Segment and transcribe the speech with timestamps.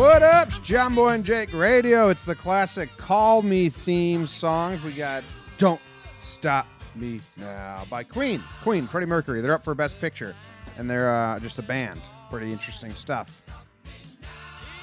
[0.00, 0.48] What up?
[0.48, 2.08] It's John Boy and Jake Radio.
[2.08, 4.82] It's the classic Call Me theme songs.
[4.82, 5.22] We got
[5.58, 5.78] Don't
[6.22, 8.42] Stop Me Now by Queen.
[8.62, 9.42] Queen, Freddie Mercury.
[9.42, 10.34] They're up for Best Picture,
[10.78, 12.08] and they're uh, just a band.
[12.30, 13.44] Pretty interesting stuff.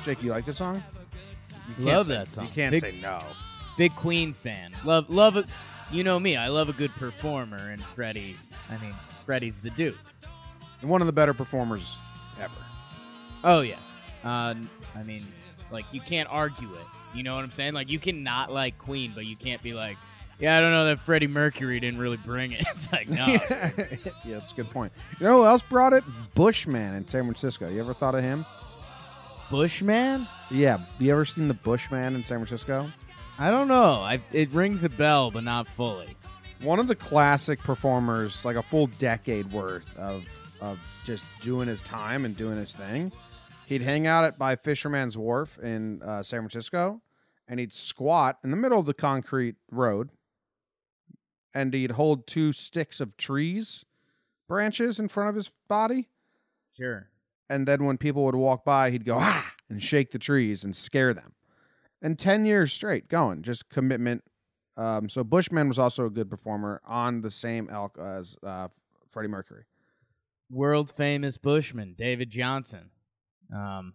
[0.05, 0.83] Jake, you like this song?
[1.67, 2.43] You can't Love say- that song.
[2.45, 3.19] You can't Big- say no.
[3.75, 4.71] Big Queen fan.
[4.85, 5.47] Love love it.
[5.91, 6.37] You know me.
[6.37, 8.35] I love a good performer, and Freddie.
[8.69, 8.93] I mean,
[9.25, 9.97] Freddie's the dude.
[10.81, 11.99] And one of the better performers
[12.39, 12.53] ever.
[13.43, 13.77] Oh yeah.
[14.23, 14.55] Uh,
[14.97, 15.23] I mean,
[15.71, 16.85] like you can't argue it.
[17.15, 17.73] You know what I'm saying?
[17.73, 19.97] Like you can not like Queen, but you can't be like,
[20.39, 22.65] yeah, I don't know that Freddie Mercury didn't really bring it.
[22.75, 23.25] It's like no.
[23.27, 23.69] yeah,
[24.25, 24.91] that's a good point.
[25.19, 26.03] You know who else brought it?
[26.35, 27.69] Bushman in San Francisco.
[27.69, 28.45] You ever thought of him?
[29.49, 30.27] Bushman?
[30.51, 30.79] Yeah.
[30.99, 32.89] You ever seen the Bushman in San Francisco?
[33.39, 33.93] I don't know.
[34.01, 36.15] I it rings a bell, but not fully.
[36.61, 40.25] one of the classic performers, like a full decade worth of
[40.59, 43.11] of just doing his time and doing his thing.
[43.67, 47.01] He'd hang out at by Fisherman's Wharf in uh, San Francisco,
[47.49, 50.09] and he'd squat in the middle of the concrete road,
[51.53, 53.83] and he'd hold two sticks of trees
[54.47, 56.07] branches in front of his body.
[56.77, 57.09] Sure.
[57.49, 60.73] And then when people would walk by, he'd go ah and shake the trees and
[60.73, 61.33] scare them.
[62.01, 64.23] And ten years straight going, just commitment.
[64.77, 68.69] Um, so Bushman was also a good performer on the same elk as uh,
[69.09, 69.65] Freddie Mercury.
[70.49, 72.91] World famous Bushman, David Johnson.
[73.53, 73.93] Um,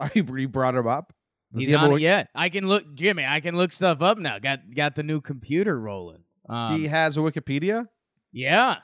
[0.14, 1.12] you you brought him up.
[1.52, 2.28] Does he's he it yet.
[2.34, 3.24] I can look, Jimmy.
[3.26, 4.38] I can look stuff up now.
[4.38, 6.22] Got got the new computer rolling.
[6.48, 7.86] Um, he has a Wikipedia.
[8.32, 8.76] yeah.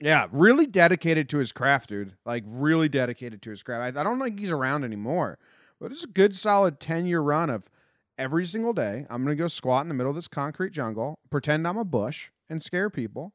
[0.00, 2.16] Yeah, really dedicated to his craft, dude.
[2.26, 3.96] Like really dedicated to his craft.
[3.96, 5.38] I, I don't think he's around anymore,
[5.80, 7.70] but it's a good, solid ten year run of
[8.18, 9.06] every single day.
[9.08, 12.30] I'm gonna go squat in the middle of this concrete jungle, pretend I'm a bush,
[12.50, 13.32] and scare people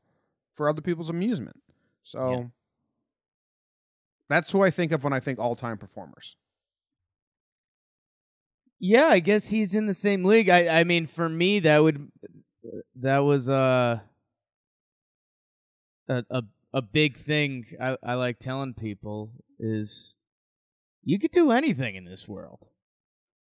[0.53, 1.61] for other people's amusement.
[2.03, 2.43] So Yeah.
[4.29, 6.35] That's who I think of when I think all time performers.
[8.79, 10.49] Yeah, I guess he's in the same league.
[10.49, 12.09] I I mean, for me, that would
[12.95, 13.99] that was uh,
[16.07, 17.65] a a a big thing.
[17.81, 20.13] I I like telling people is
[21.03, 22.67] you could do anything in this world.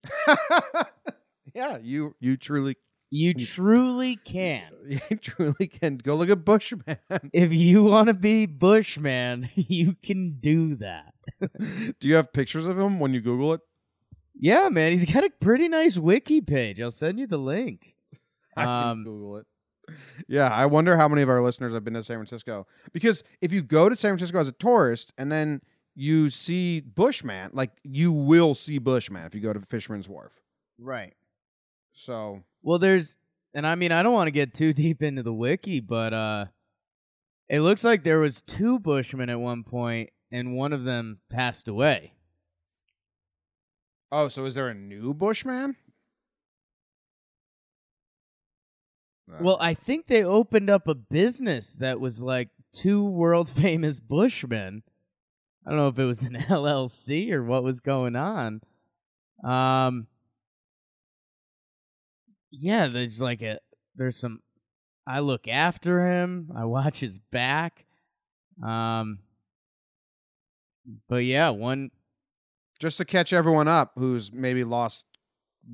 [1.55, 2.77] yeah, you you truly
[3.15, 4.71] You You- truly can.
[5.09, 6.97] you truly can go look at Bushman.
[7.31, 11.13] If you want to be Bushman, you can do that.
[11.99, 13.61] Do you have pictures of him when you Google it?
[14.35, 16.81] Yeah, man, he's got a pretty nice wiki page.
[16.81, 17.93] I'll send you the link.
[18.57, 19.45] I can Um, Google it.
[20.27, 22.65] Yeah, I wonder how many of our listeners have been to San Francisco.
[22.93, 25.61] Because if you go to San Francisco as a tourist and then
[25.93, 30.31] you see Bushman, like you will see Bushman if you go to Fisherman's Wharf.
[30.79, 31.13] Right.
[31.93, 33.15] So Well, there's,
[33.53, 36.45] and I mean, I don't want to get too deep into the wiki, but uh,
[37.49, 41.67] it looks like there was two Bushmen at one point, and one of them passed
[41.67, 42.13] away.
[44.11, 45.75] Oh, so is there a new Bushman?
[49.39, 54.83] Well, I think they opened up a business that was like two world famous Bushmen.
[55.65, 58.61] I don't know if it was an LLC or what was going on.
[59.43, 60.07] Um,
[62.59, 63.59] yeah, there's like a
[63.95, 64.41] there's some.
[65.05, 66.51] I look after him.
[66.55, 67.85] I watch his back.
[68.63, 69.19] Um,
[71.09, 71.91] but yeah, one
[72.79, 75.05] just to catch everyone up who's maybe lost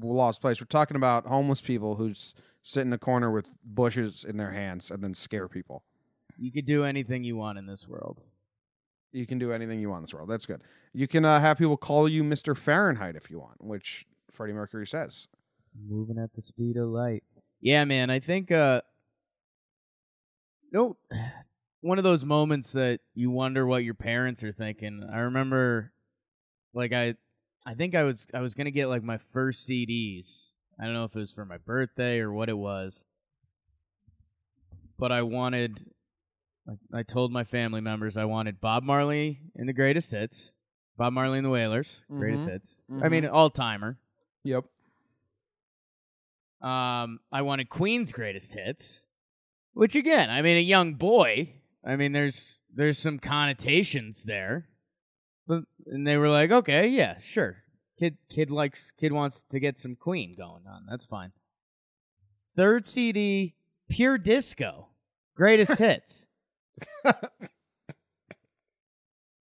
[0.01, 0.61] lost place.
[0.61, 2.13] We're talking about homeless people who
[2.61, 5.83] sit in a corner with bushes in their hands and then scare people.
[6.37, 8.21] you could do anything you want in this world.
[9.11, 10.29] You can do anything you want in this world.
[10.29, 10.61] That's good.
[10.93, 12.55] You can uh, have people call you Mr.
[12.55, 15.27] Fahrenheit if you want, which Freddie Mercury says.
[15.75, 17.23] Moving at the speed of light.
[17.61, 18.09] Yeah, man.
[18.09, 18.81] I think uh
[20.71, 20.97] no
[21.81, 25.07] one of those moments that you wonder what your parents are thinking.
[25.11, 25.91] I remember
[26.73, 27.15] like I
[27.65, 30.47] I think I was I was gonna get like my first CDs.
[30.79, 33.03] I don't know if it was for my birthday or what it was.
[34.97, 35.91] but I wanted.
[36.93, 40.51] I, I told my family members I wanted Bob Marley in the greatest hits,
[40.97, 42.51] Bob Marley and the Wailers, greatest Mhm.
[42.51, 42.77] hits.
[43.01, 43.97] I mean, all timer.
[44.43, 44.65] Yep.
[46.61, 49.03] Um, I wanted Queen's greatest hits,
[49.73, 51.53] which again, I mean, a young boy.
[51.85, 54.67] I mean, there's there's some connotations there,
[55.47, 57.63] but and they were like, okay, yeah, sure.
[57.97, 60.85] Kid, kid likes, kid wants to get some Queen going on.
[60.89, 61.31] That's fine.
[62.55, 63.55] Third CD,
[63.89, 64.87] Pure Disco,
[65.35, 66.25] greatest hits.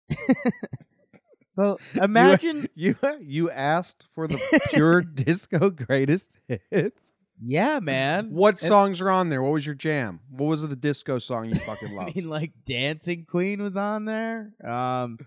[1.58, 4.38] so imagine, You you asked for the
[4.70, 6.38] pure disco greatest
[6.72, 7.12] hits.
[7.44, 8.30] yeah, man.
[8.32, 9.42] What And- songs are on there?
[9.42, 10.20] What was your jam?
[10.30, 12.12] What was the disco song you fucking loved?
[12.12, 14.52] I mean, like Dancing Queen was on there.
[14.64, 15.18] Um,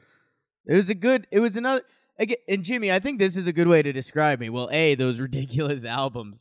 [0.66, 1.26] it was a good.
[1.30, 1.82] It was another.
[2.18, 4.50] Again, and Jimmy, I think this is a good way to describe me.
[4.50, 6.36] Well, a those ridiculous albums,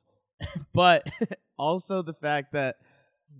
[0.74, 1.08] but
[1.58, 2.76] also the fact that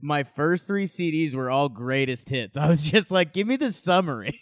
[0.02, 2.58] my first three CDs were all greatest hits.
[2.58, 4.40] I was just like, give me the summary.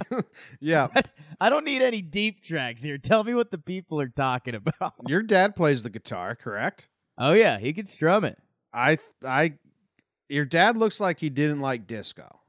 [0.60, 0.88] yeah,
[1.40, 2.98] I don't need any deep tracks here.
[2.98, 4.94] Tell me what the people are talking about.
[5.06, 6.88] your dad plays the guitar, correct?
[7.18, 8.38] Oh yeah, he could strum it.
[8.72, 9.54] I I
[10.28, 12.40] your dad looks like he didn't like disco.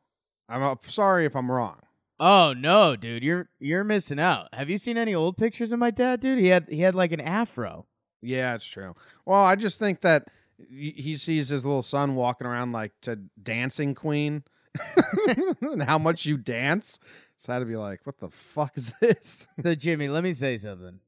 [0.50, 1.80] I'm uh, sorry if I'm wrong.
[2.20, 4.48] Oh no, dude, you're you're missing out.
[4.54, 6.40] Have you seen any old pictures of my dad, dude?
[6.40, 7.86] He had he had like an afro.
[8.22, 8.96] Yeah, it's true.
[9.26, 10.28] Well, I just think that
[10.70, 14.44] he sees his little son walking around like to Dancing Queen,
[15.62, 17.00] and how much you dance.
[17.38, 20.34] So I had to be like, "What the fuck is this?" So Jimmy, let me
[20.34, 21.00] say something.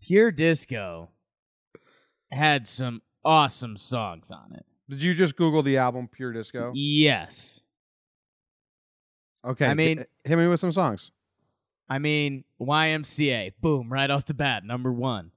[0.00, 1.10] Pure Disco
[2.30, 4.64] had some awesome songs on it.
[4.88, 6.72] Did you just Google the album Pure Disco?
[6.74, 7.60] Yes.
[9.46, 11.10] Okay, I mean- hit me with some songs.
[11.88, 15.30] I mean, YMCA, boom, right off the bat, number one.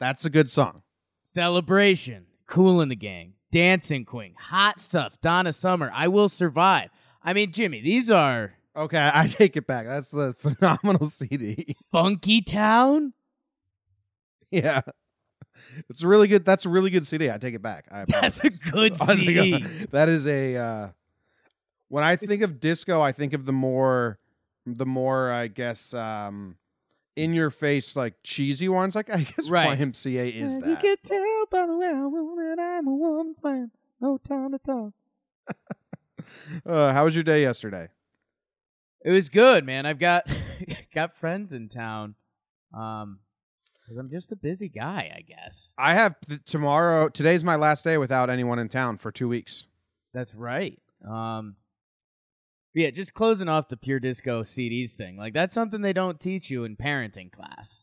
[0.00, 0.82] That's a good song.
[1.20, 6.90] Celebration, Kool and the Gang, Dancing Queen, Hot Stuff, Donna Summer, I Will Survive.
[7.22, 9.86] I mean, Jimmy, these are Okay, I take it back.
[9.86, 11.74] That's a phenomenal CD.
[11.90, 13.14] Funky Town.
[14.50, 14.82] yeah,
[15.88, 16.44] it's a really good.
[16.44, 17.30] That's a really good CD.
[17.30, 17.86] I take it back.
[17.90, 19.62] I That's a good CD.
[19.92, 20.56] that is a.
[20.56, 20.88] Uh,
[21.88, 24.18] when I think of disco, I think of the more,
[24.66, 26.56] the more I guess, um,
[27.16, 28.94] in your face like cheesy ones.
[28.94, 29.78] Like I guess Right.
[29.78, 30.80] YMCA is You that.
[30.80, 33.70] can tell by the way I move that I'm a woman's man.
[34.00, 34.92] No time to talk.
[36.64, 37.88] Uh, how was your day yesterday?
[39.04, 39.86] It was good, man.
[39.86, 40.26] I've got
[40.94, 42.16] got friends in town.
[42.74, 43.20] Um,
[43.80, 45.72] because I'm just a busy guy, I guess.
[45.78, 47.08] I have th- tomorrow.
[47.08, 49.66] Today's my last day without anyone in town for two weeks.
[50.12, 50.76] That's right.
[51.08, 51.54] Um,
[52.76, 55.16] yeah, just closing off the pure disco CDs thing.
[55.16, 57.82] Like that's something they don't teach you in parenting class.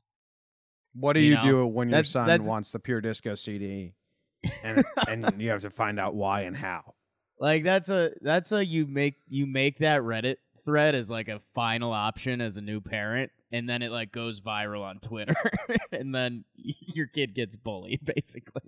[0.94, 3.96] What do You you, know, do when your son that's- wants the pure disco CD,
[4.64, 6.94] and and you have to find out why and how?
[7.40, 11.42] Like that's a that's a you make you make that Reddit thread as like a
[11.56, 15.36] final option as a new parent, and then it like goes viral on Twitter,
[15.92, 18.62] and then your kid gets bullied basically.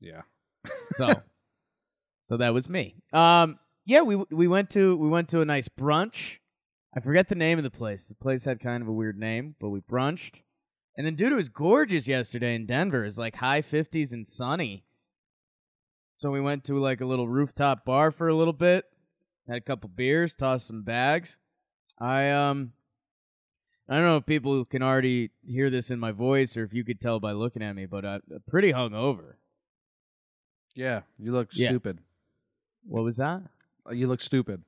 [0.00, 0.22] Yeah.
[0.90, 1.08] So,
[2.22, 2.96] so that was me.
[3.12, 3.58] Um,
[3.88, 6.38] yeah, we we went to we went to a nice brunch.
[6.94, 8.06] I forget the name of the place.
[8.06, 10.42] The place had kind of a weird name, but we brunched.
[10.96, 13.04] And then, dude, it was gorgeous yesterday in Denver.
[13.04, 14.84] It's like high fifties and sunny.
[16.16, 18.84] So we went to like a little rooftop bar for a little bit.
[19.48, 21.36] Had a couple beers, tossed some bags.
[21.98, 22.72] I um,
[23.88, 26.84] I don't know if people can already hear this in my voice or if you
[26.84, 29.34] could tell by looking at me, but I'm pretty hungover.
[30.74, 31.70] Yeah, you look Yeah.
[31.70, 32.00] stupid.
[32.84, 33.42] What was that?
[33.88, 34.62] Uh, You look stupid.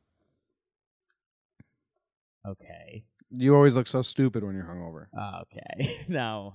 [2.47, 3.05] Okay.
[3.31, 5.07] You always look so stupid when you're hungover.
[5.43, 6.05] Okay.
[6.09, 6.55] now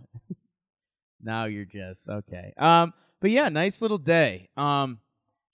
[1.21, 2.53] now you're just okay.
[2.57, 4.49] Um but yeah, nice little day.
[4.57, 4.99] Um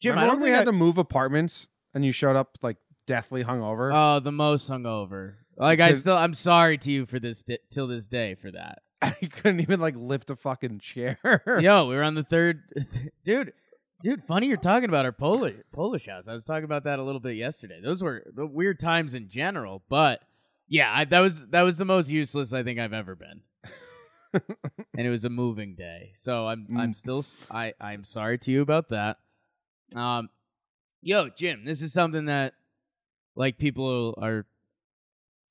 [0.02, 2.78] Jim, I Remember when we had I- to move apartments and you showed up like
[3.06, 3.92] deathly hungover.
[3.94, 5.36] Oh, the most hungover.
[5.58, 8.80] Like I still I'm sorry to you for this di- till this day for that.
[9.02, 11.20] I couldn't even like lift a fucking chair.
[11.62, 12.62] Yo, we were on the third
[13.26, 13.54] dude.
[14.04, 16.28] Dude, funny you're talking about our Polish Polish house.
[16.28, 17.80] I was talking about that a little bit yesterday.
[17.84, 20.22] Those were the weird times in general, but
[20.68, 23.42] yeah, I, that was that was the most useless I think I've ever been.
[24.34, 26.12] and it was a moving day.
[26.16, 26.96] So I'm I'm Mm.
[26.96, 29.18] still s- I I'm sorry to you about that.
[29.96, 30.30] Um
[31.02, 32.54] yo, Jim, this is something that
[33.36, 34.46] like people are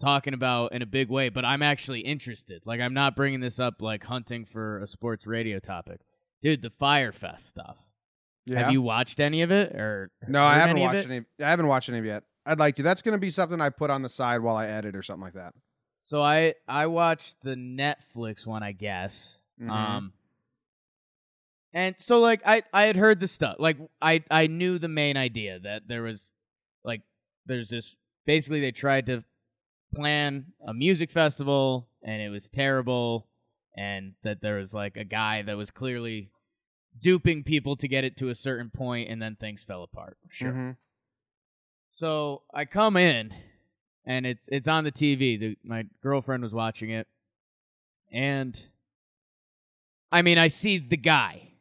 [0.00, 2.62] talking about in a big way, but I'm actually interested.
[2.64, 6.00] Like I'm not bringing this up like hunting for a sports radio topic.
[6.42, 7.89] Dude, the Fyre Fest stuff.
[8.50, 8.62] Yeah.
[8.64, 11.20] Have you watched any of it or no, I haven't any watched any.
[11.40, 12.24] I haven't watched any of it yet.
[12.44, 12.82] I'd like to.
[12.82, 15.22] That's going to be something I put on the side while I edit or something
[15.22, 15.54] like that.
[16.02, 19.38] So I I watched the Netflix one, I guess.
[19.60, 19.70] Mhm.
[19.70, 20.12] Um
[21.72, 23.56] And so like I I had heard the stuff.
[23.58, 26.28] Like I I knew the main idea that there was
[26.84, 27.02] like
[27.46, 29.22] there's this basically they tried to
[29.94, 33.26] plan a music festival and it was terrible
[33.76, 36.30] and that there was like a guy that was clearly
[36.98, 40.16] duping people to get it to a certain point and then things fell apart.
[40.28, 40.52] Sure.
[40.52, 40.76] Mhm.
[41.92, 43.34] So I come in,
[44.04, 45.38] and it's it's on the TV.
[45.38, 47.06] The, my girlfriend was watching it,
[48.12, 48.60] and
[50.12, 51.52] I mean, I see the guy.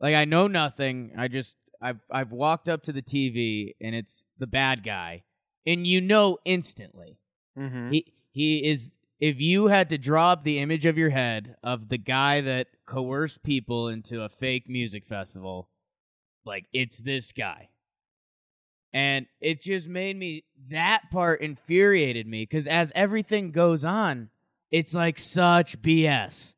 [0.00, 1.12] Like I know nothing.
[1.16, 5.24] I just I've I've walked up to the TV, and it's the bad guy,
[5.66, 7.18] and you know instantly
[7.56, 7.90] Mhm.
[7.92, 8.92] he he is.
[9.20, 12.68] If you had to draw up the image of your head of the guy that
[12.86, 15.68] coerced people into a fake music festival,
[16.46, 17.68] like it's this guy.
[18.92, 24.30] And it just made me that part infuriated me because as everything goes on,
[24.70, 26.54] it's like such BS.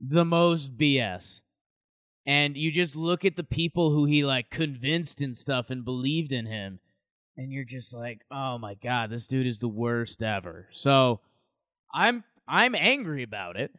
[0.00, 1.42] The most BS.
[2.26, 6.32] And you just look at the people who he like convinced and stuff and believed
[6.32, 6.80] in him,
[7.36, 10.68] and you're just like, oh my god, this dude is the worst ever.
[10.72, 11.20] So
[11.92, 13.72] I'm I'm angry about it.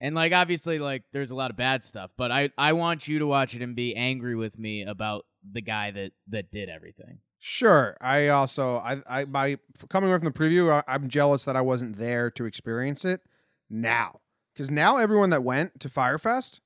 [0.00, 3.18] And like obviously like there's a lot of bad stuff, but I I want you
[3.20, 7.18] to watch it and be angry with me about the guy that that did everything.
[7.38, 7.96] Sure.
[8.00, 9.56] I also I I by
[9.88, 13.20] coming away from the preview, I, I'm jealous that I wasn't there to experience it
[13.68, 14.20] now.
[14.52, 16.60] Because now everyone that went to Fyre Fest,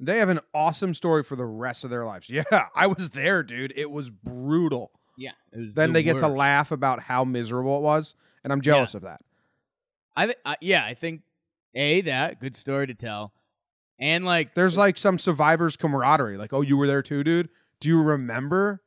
[0.00, 2.28] they have an awesome story for the rest of their lives.
[2.30, 3.72] Yeah, I was there, dude.
[3.76, 4.90] It was brutal.
[5.18, 5.32] Yeah.
[5.52, 8.62] It was Then the they get to laugh about how miserable it was, and I'm
[8.62, 9.20] jealous of that.
[10.16, 11.22] I, th- I yeah, I think
[11.74, 13.32] a that good story to tell,
[13.98, 16.36] and like There's like some survivors camaraderie.
[16.36, 17.48] Like, oh, you were there too, dude.
[17.80, 18.82] Do you remember?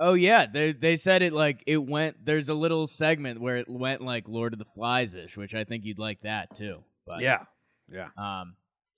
[0.00, 2.24] oh yeah, they they said it like it went.
[2.24, 5.64] There's a little segment where it went like Lord of the Flies ish, which I
[5.64, 6.84] think you'd like that too.
[7.06, 7.44] But yeah,
[7.90, 8.08] yeah.
[8.16, 8.54] um,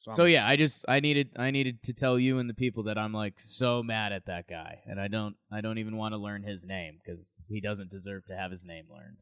[0.07, 2.85] I'm- so yeah, I just I needed I needed to tell you and the people
[2.85, 6.12] that I'm like so mad at that guy, and I don't I don't even want
[6.12, 9.19] to learn his name because he doesn't deserve to have his name learned.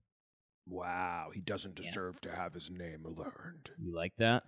[0.68, 1.86] Wow, he doesn't Yeah.
[1.86, 3.70] deserve to have his name learned.
[3.78, 4.44] You like that?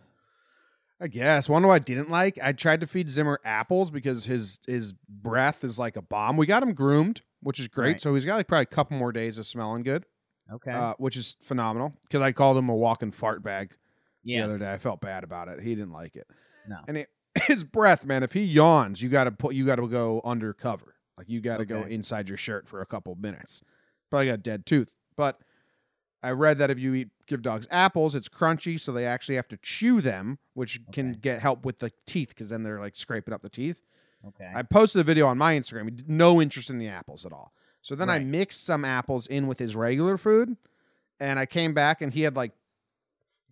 [1.01, 1.49] I guess.
[1.49, 5.65] One what I didn't like, I tried to feed Zimmer apples because his his breath
[5.65, 6.37] is like a bomb.
[6.37, 7.93] We got him groomed, which is great.
[7.93, 8.01] Right.
[8.01, 10.05] So he's got like probably a couple more days of smelling good,
[10.53, 10.71] Okay.
[10.73, 11.95] uh, which is phenomenal.
[12.03, 13.73] Because I called him a walking fart bag
[14.25, 14.71] the other day.
[14.71, 15.61] I felt bad about it.
[15.63, 16.27] He didn't like it.
[16.69, 16.77] No.
[16.87, 17.09] And it,
[17.45, 18.23] his breath, man.
[18.23, 20.97] If he yawns, you got to put you got to go undercover.
[21.17, 23.63] Like you got to go inside your shirt for a couple minutes.
[24.11, 25.41] Probably got a dead tooth, but.
[26.23, 29.49] I read that if you eat give dogs apples, it's crunchy, so they actually have
[29.49, 33.33] to chew them, which can get help with the teeth because then they're like scraping
[33.33, 33.83] up the teeth.
[34.29, 34.51] Okay.
[34.55, 36.07] I posted a video on my Instagram.
[36.07, 37.53] No interest in the apples at all.
[37.81, 40.57] So then I mixed some apples in with his regular food,
[41.19, 42.53] and I came back and he had like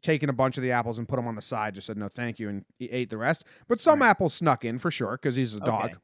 [0.02, 1.74] taken a bunch of the apples and put them on the side.
[1.74, 3.44] Just said no, thank you, and he ate the rest.
[3.66, 4.10] But some Right.
[4.10, 5.98] apples snuck in for sure because he's a dog.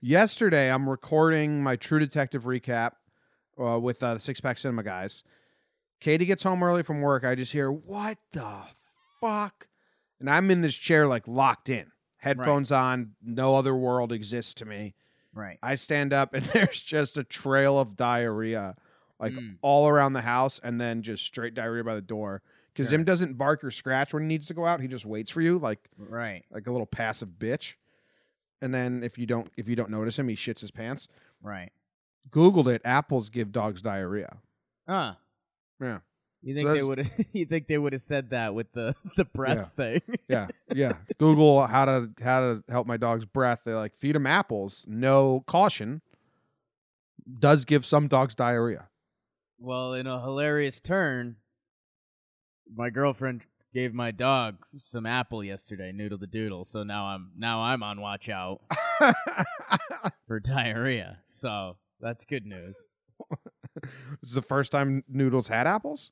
[0.00, 2.92] Yesterday, I'm recording my True Detective recap
[3.60, 5.24] uh, with uh, the Six Pack Cinema guys.
[6.00, 7.24] Katie gets home early from work.
[7.24, 8.62] I just hear, "What the
[9.20, 9.68] fuck?"
[10.20, 13.12] And I'm in this chair, like locked in, headphones on.
[13.22, 14.94] No other world exists to me.
[15.34, 15.58] right.
[15.62, 18.74] I stand up, and there's just a trail of diarrhea,
[19.18, 19.56] like Mm.
[19.62, 22.42] all around the house, and then just straight diarrhea by the door.
[22.72, 22.98] Because Sure.
[22.98, 24.80] Zim doesn't bark or scratch when he needs to go out.
[24.80, 26.44] He just waits for you, like Right.
[26.50, 27.74] like a little passive bitch.
[28.60, 31.08] And then if you don't if you don't notice him, he shits his pants.
[31.42, 31.70] Right.
[32.30, 32.82] Googled it.
[32.84, 34.36] Apples give dogs diarrhea.
[34.88, 35.14] Huh.
[35.80, 35.98] Yeah,
[36.42, 37.10] You So think they that's- would have?
[37.32, 40.00] You think they would have said that with the the breath thing?
[40.28, 40.94] yeah, yeah.
[41.18, 43.60] Google how to how to help my dog's breath.
[43.64, 44.84] They like feed him apples.
[44.88, 46.00] No caution.
[47.38, 48.88] Does give some dogs diarrhea.
[49.58, 51.36] well, in a hilarious turn,
[52.74, 56.64] my girlfriend gave my dog some apple yesterday, noodle the doodle.
[56.64, 58.60] So now I'm now I'm on watch out
[60.26, 61.18] for diarrhea.
[61.28, 62.86] So that's good news.
[63.82, 66.10] this is the first time Noodles had apples.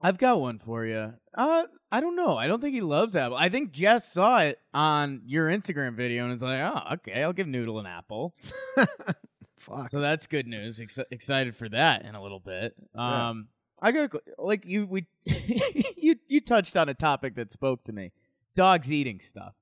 [0.00, 1.14] I've got one for you.
[1.32, 1.62] Uh,
[1.92, 2.36] I don't know.
[2.36, 3.36] I don't think he loves apple.
[3.36, 7.32] I think Jess saw it on your Instagram video and it's like, oh, okay, I'll
[7.32, 8.34] give Noodle an apple.
[9.58, 9.90] Fuck.
[9.90, 10.80] So that's good news.
[10.80, 12.74] Ex- excited for that in a little bit.
[12.96, 13.28] Yeah.
[13.28, 13.48] Um,
[13.80, 15.06] I got like you we
[15.96, 18.12] you you touched on a topic that spoke to me.
[18.56, 19.54] Dogs eating stuff.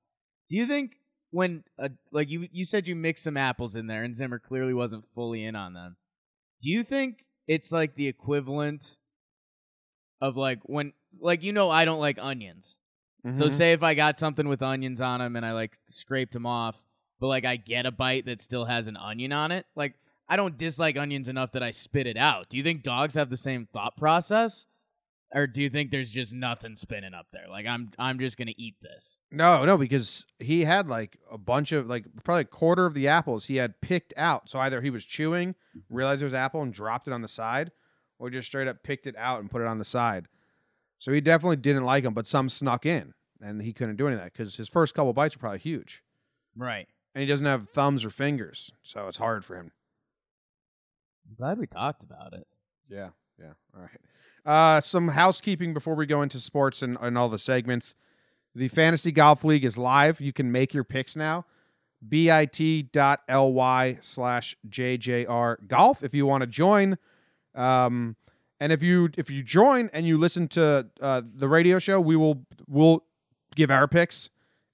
[0.49, 0.93] Do you think
[1.31, 4.73] when uh, like you you said you mixed some apples in there and Zimmer clearly
[4.73, 5.95] wasn't fully in on them.
[6.61, 8.97] Do you think it's like the equivalent
[10.21, 12.77] of like when like you know I don't like onions.
[13.33, 13.51] So Mhm.
[13.51, 16.75] say if I got something with onions on them and I like scraped them off,
[17.19, 19.95] but like I get a bite that still has an onion on it, like
[20.27, 22.49] I don't dislike onions enough that I spit it out.
[22.49, 24.65] Do you think dogs have the same thought process?
[25.33, 27.45] Or do you think there's just nothing spinning up there?
[27.49, 29.17] Like I'm I'm just gonna eat this.
[29.31, 33.07] No, no, because he had like a bunch of like probably a quarter of the
[33.07, 34.49] apples he had picked out.
[34.49, 35.55] So either he was chewing,
[35.89, 37.71] realized it was apple, and dropped it on the side,
[38.19, 40.27] or just straight up picked it out and put it on the side.
[40.99, 44.15] So he definitely didn't like them, but some snuck in, and he couldn't do any
[44.17, 46.03] of that because his first couple bites were probably huge,
[46.57, 46.87] Right.
[47.15, 49.71] and he doesn't have thumbs or fingers, so it's hard for him.
[51.27, 52.45] I'm glad we talked about it.
[52.89, 53.09] Yeah,
[53.39, 53.53] yeah.
[53.73, 53.99] All right.
[54.45, 57.95] Uh, some housekeeping before we go into sports and, and all the segments.
[58.55, 60.19] The Fantasy Golf League is live.
[60.19, 61.45] You can make your picks now.
[62.07, 66.97] bit.ly slash JJR Golf if you want to join.
[67.55, 68.15] Um,
[68.59, 72.15] and if you if you join and you listen to uh, the radio show, we
[72.15, 73.03] will we'll
[73.55, 74.29] give our picks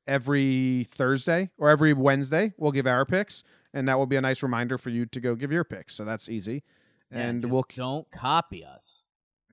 [0.07, 2.53] every Thursday or every Wednesday.
[2.57, 3.43] We'll give our picks,
[3.73, 5.95] and that will be a nice reminder for you to go give your picks.
[5.95, 6.63] So that's easy.
[7.11, 9.03] Yeah, And we'll don't copy us.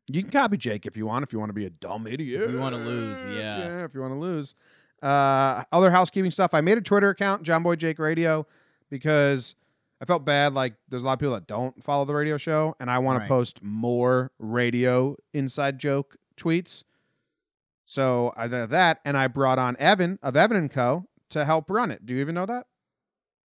[0.08, 1.22] You can copy Jake if you want.
[1.22, 3.58] If you want to be a dumb idiot, if you wanna lose, yeah.
[3.58, 3.84] yeah.
[3.84, 4.54] If you want to lose,
[5.02, 6.54] uh, other housekeeping stuff.
[6.54, 8.46] I made a Twitter account, John Boy Jake Radio,
[8.90, 9.54] because
[10.00, 10.54] I felt bad.
[10.54, 13.18] Like there's a lot of people that don't follow the radio show, and I want
[13.20, 13.24] Right.
[13.26, 16.84] to post more radio inside joke tweets.
[17.86, 21.06] So I did that, and I brought on Evan of Evan and Co.
[21.30, 22.04] to help run it.
[22.06, 22.66] Do you even know that?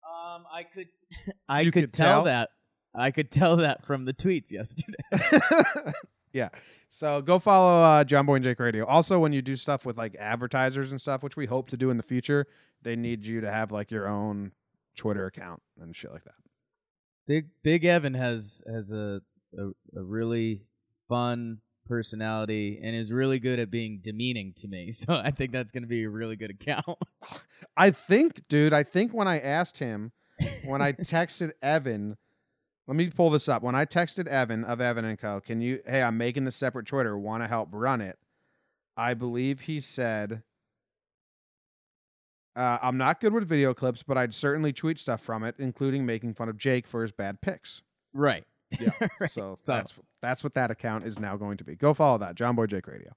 [0.08, 0.88] Um, I could,
[1.50, 2.24] I could, could tell, tell?
[2.26, 2.50] that.
[2.94, 4.98] I could tell that from the tweets yesterday.
[6.34, 6.50] yeah.
[6.90, 8.86] So go follow uh, John Boy and Jake Radio.
[8.86, 11.90] Also, when you do stuff with like advertisers and stuff, which we hope to do
[11.90, 12.48] in the future,
[12.82, 14.52] they need you to have like your own
[14.96, 16.36] Twitter account and shit like that.
[17.28, 19.22] Big Big Evan has has a
[19.58, 19.68] a,
[19.98, 20.64] a really
[21.08, 21.60] fun
[21.90, 24.92] personality and is really good at being demeaning to me.
[25.00, 26.86] So I think that's going to be a really good account.
[27.78, 30.12] I think, dude, I think when I asked him,
[30.64, 32.18] when I texted Evan,
[32.90, 33.62] let me pull this up.
[33.62, 36.88] When I texted Evan of Evan and Co., can you, hey, I'm making the separate
[36.88, 38.18] Twitter, want to help run it?
[38.98, 40.42] I believe he said,
[42.56, 46.04] uh, I'm not good with video clips, but I'd certainly tweet stuff from it, including
[46.06, 47.84] making fun of Jake for his bad picks.
[48.14, 48.44] right.
[48.80, 48.90] Yeah.
[49.20, 49.30] Right.
[49.30, 51.76] So, So- that's that's what that account is now going to be.
[51.76, 53.12] Go follow that, John Boy Jake Radio.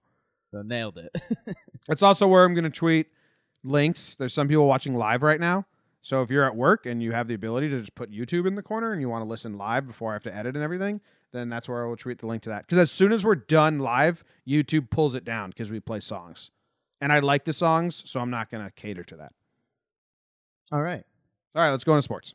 [0.51, 1.17] So nailed it.
[1.89, 3.09] It's also where I'm going to tweet
[3.65, 4.15] links.
[4.15, 5.67] There's some people watching live right now.
[6.05, 8.57] So if you're at work and you have the ability to just put YouTube in
[8.57, 11.01] the corner and you want to listen live before I have to edit and everything,
[11.31, 12.67] then that's where I will tweet the link to that.
[12.67, 16.51] Because as soon as we're done live, YouTube pulls it down because we play songs.
[17.01, 19.33] And I like the songs, so I'm not going to cater to that.
[20.73, 21.05] All right.
[21.55, 22.35] All right, let's go into sports.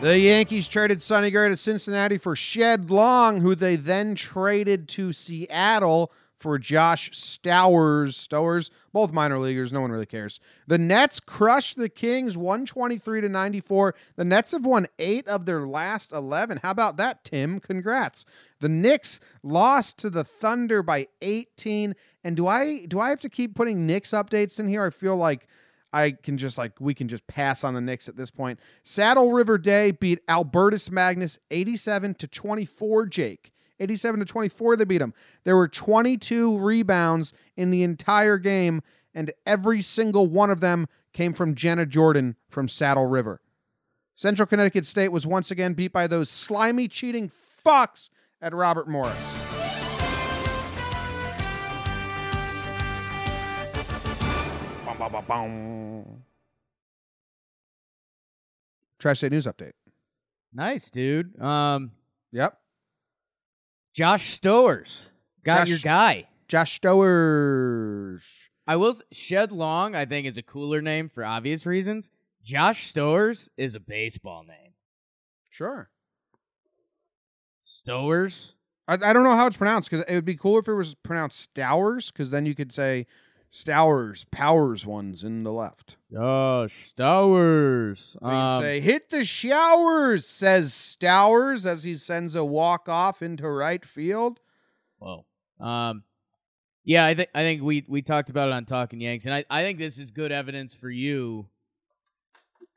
[0.00, 5.12] The Yankees traded Sonny Gray to Cincinnati for Shed Long, who they then traded to
[5.12, 8.16] Seattle for Josh Stowers.
[8.16, 10.40] Stowers, both minor leaguers, no one really cares.
[10.66, 13.94] The Nets crushed the Kings 123 to 94.
[14.16, 16.60] The Nets have won 8 of their last 11.
[16.62, 17.60] How about that, Tim?
[17.60, 18.24] Congrats.
[18.60, 21.94] The Knicks lost to the Thunder by 18.
[22.24, 24.84] And do I do I have to keep putting Knicks updates in here?
[24.84, 25.46] I feel like
[25.92, 28.58] I can just like we can just pass on the Knicks at this point.
[28.82, 33.52] Saddle River Day beat Albertus Magnus 87 to 24, Jake.
[33.80, 35.14] 87 to 24 they beat them.
[35.44, 38.82] There were 22 rebounds in the entire game
[39.14, 43.40] and every single one of them came from Jenna Jordan from Saddle River.
[44.14, 47.30] Central Connecticut State was once again beat by those slimy cheating
[47.64, 48.10] fucks
[48.40, 49.16] at Robert Morris.
[58.98, 59.72] Trash State News Update.
[60.52, 61.40] Nice, dude.
[61.40, 61.92] Um,
[62.32, 62.58] Yep.
[63.98, 65.08] Josh Stowers
[65.42, 66.28] got Josh- your guy.
[66.46, 68.22] Josh Stowers.
[68.64, 69.96] I will s- Shed Long.
[69.96, 72.08] I think is a cooler name for obvious reasons.
[72.44, 74.74] Josh Stowers is a baseball name.
[75.50, 75.90] Sure.
[77.66, 78.52] Stowers.
[78.86, 80.94] I, I don't know how it's pronounced because it would be cooler if it was
[80.94, 83.04] pronounced Stowers because then you could say
[83.50, 85.96] Stowers, Powers ones in the left.
[86.12, 88.16] Josh Stowers.
[88.22, 93.84] Um, say, hit the showers, says Stowers as he sends a walk off into right
[93.84, 94.40] field.
[94.98, 95.24] Whoa.
[95.60, 96.04] Um,
[96.84, 99.44] yeah, I think I think we we talked about it on Talking Yanks, and I,
[99.50, 101.46] I think this is good evidence for you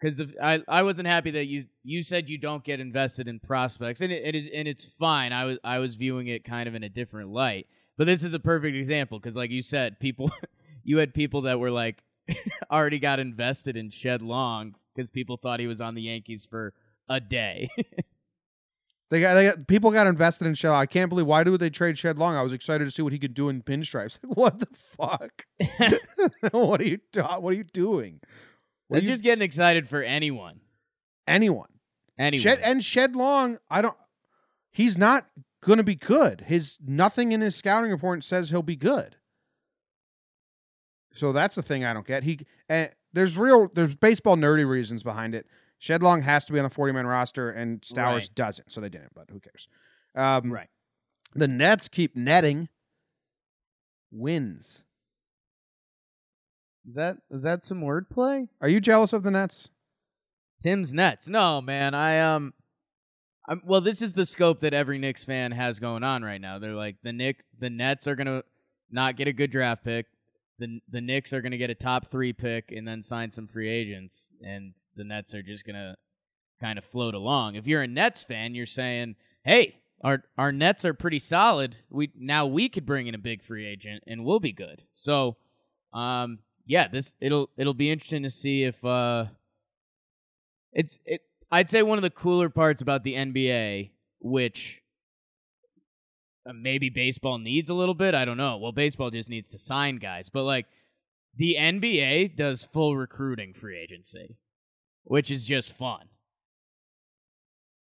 [0.02, 4.02] because I I wasn't happy that you you said you don't get invested in prospects,
[4.02, 5.32] and it, it is and it's fine.
[5.32, 8.34] I was I was viewing it kind of in a different light, but this is
[8.34, 10.32] a perfect example because, like you said, people
[10.84, 12.04] you had people that were like
[12.72, 16.74] already got invested in Shed Long because people thought he was on the Yankees for
[17.10, 17.70] a day.
[19.10, 20.74] They got, they got people got invested in Shell.
[20.74, 22.38] I can't believe why do they trade Shed Long?
[22.38, 24.20] I was excited to see what he could do in pinstripes.
[24.24, 25.46] what the fuck?
[26.52, 28.22] what are you do- what are you doing?
[28.88, 30.62] What That's you- just getting excited for anyone.
[31.28, 31.68] anyone.
[32.18, 33.98] Anyway, Shed and Shed Long, I don't.
[34.72, 35.26] He's not
[35.62, 36.46] going to be good.
[36.48, 39.18] His nothing in his scouting report says he'll be good.
[41.14, 42.24] So that's the thing I don't get.
[42.24, 45.46] He and there's real there's baseball nerdy reasons behind it.
[45.80, 48.30] Shed Long has to be on the 40 man roster, and Stowers Right.
[48.36, 49.14] doesn't, so they didn't.
[49.16, 49.68] But who cares?
[50.16, 50.68] Um, right.
[51.34, 52.70] The Nets keep netting
[54.12, 54.84] wins.
[56.88, 58.48] Is that is that some wordplay?
[58.60, 59.70] Are you jealous of the Nets?
[60.62, 61.28] Tim's Nets.
[61.28, 61.94] No, man.
[61.94, 62.54] I um
[63.48, 66.60] I'm, well, this is the scope that every Knicks fan has going on right now.
[66.60, 68.44] They're like the Nick the Nets are going to
[68.92, 70.06] not get a good draft pick.
[70.62, 73.48] The the Knicks are going to get a top 3 pick and then sign some
[73.48, 75.96] free agents and the Nets are just going to
[76.60, 77.56] kind of float along.
[77.56, 81.78] If you're a Nets fan, you're saying, "Hey, our our Nets are pretty solid.
[81.90, 85.38] We now we could bring in a big free agent and we'll be good." So,
[85.94, 89.26] um yeah, this it'll it'll be interesting to see if uh
[90.72, 91.22] it's it.
[91.52, 94.81] I'd say one of the cooler parts about the NBA, which
[96.48, 98.16] Uh, maybe baseball needs a little bit.
[98.16, 98.58] I don't know.
[98.58, 100.66] Well, baseball just needs to sign guys, but like
[101.38, 104.38] the NBA does full recruiting free agency,
[105.04, 106.08] which is just fun.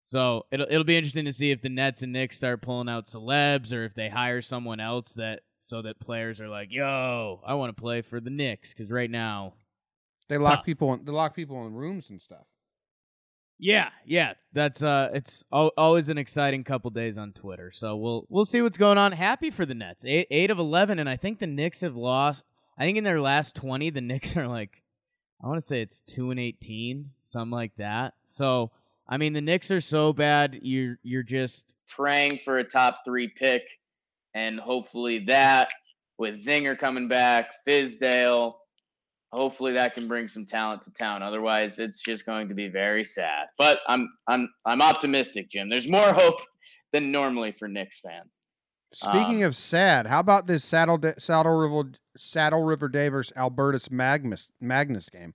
[0.04, 3.08] So it'll it'll be interesting to see if the Nets and Knicks start pulling out
[3.08, 7.56] celebs, or if they hire someone else that so that players are like, "Yo, I
[7.56, 9.54] want to play for the Knicks," because right now
[10.28, 10.66] They lock Tough.
[10.66, 10.94] people.
[10.94, 12.46] In, they lock people in rooms and stuff.
[13.58, 17.72] Yeah, yeah, that's uh, it's al- always an exciting couple days on Twitter.
[17.72, 19.14] So we'll we'll see what's going on.
[19.14, 22.44] Happy for the Nets, eight, eight of eleven, and I think the Knicks have lost.
[22.78, 24.84] I think in their last twenty, the Knicks are like,
[25.42, 28.16] I want to say it's two and eighteen, something like that.
[28.28, 28.72] So
[29.08, 30.60] I mean, the Knicks are so bad.
[30.62, 33.64] You're you're just praying for a top three pick,
[34.34, 35.70] and hopefully that
[36.18, 38.56] with Zinger coming back, Fizdale,
[39.32, 41.22] hopefully that can bring some talent to town.
[41.24, 43.48] Otherwise, it's just going to be very sad.
[43.58, 45.70] But I'm I'm I'm optimistic, Jim.
[45.70, 46.40] There's more hope
[46.94, 48.40] than normally for Knicks fans.
[48.94, 53.92] Speaking Um, of sad, how about this Saddle Saddle River Saddle River Day versus Albertus
[53.92, 55.34] Magnus Magnus game?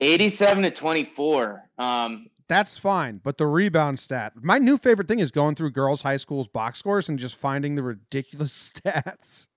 [0.00, 1.70] 87 to 24.
[1.78, 4.32] Um, That's fine, but the rebound stat.
[4.40, 7.74] My new favorite thing is going through girls' high school's box scores and just finding
[7.74, 9.48] the ridiculous stats.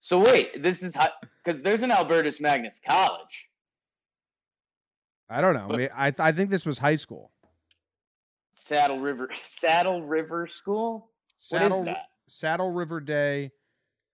[0.00, 0.96] So wait, this is
[1.44, 3.46] because there's an Albertus Magnus College.
[5.28, 5.66] I don't know.
[5.68, 7.30] But- I I, I think this was high school.
[8.52, 11.10] Saddle River Saddle River School.
[11.50, 12.06] What is that?
[12.28, 13.52] Saddle River Day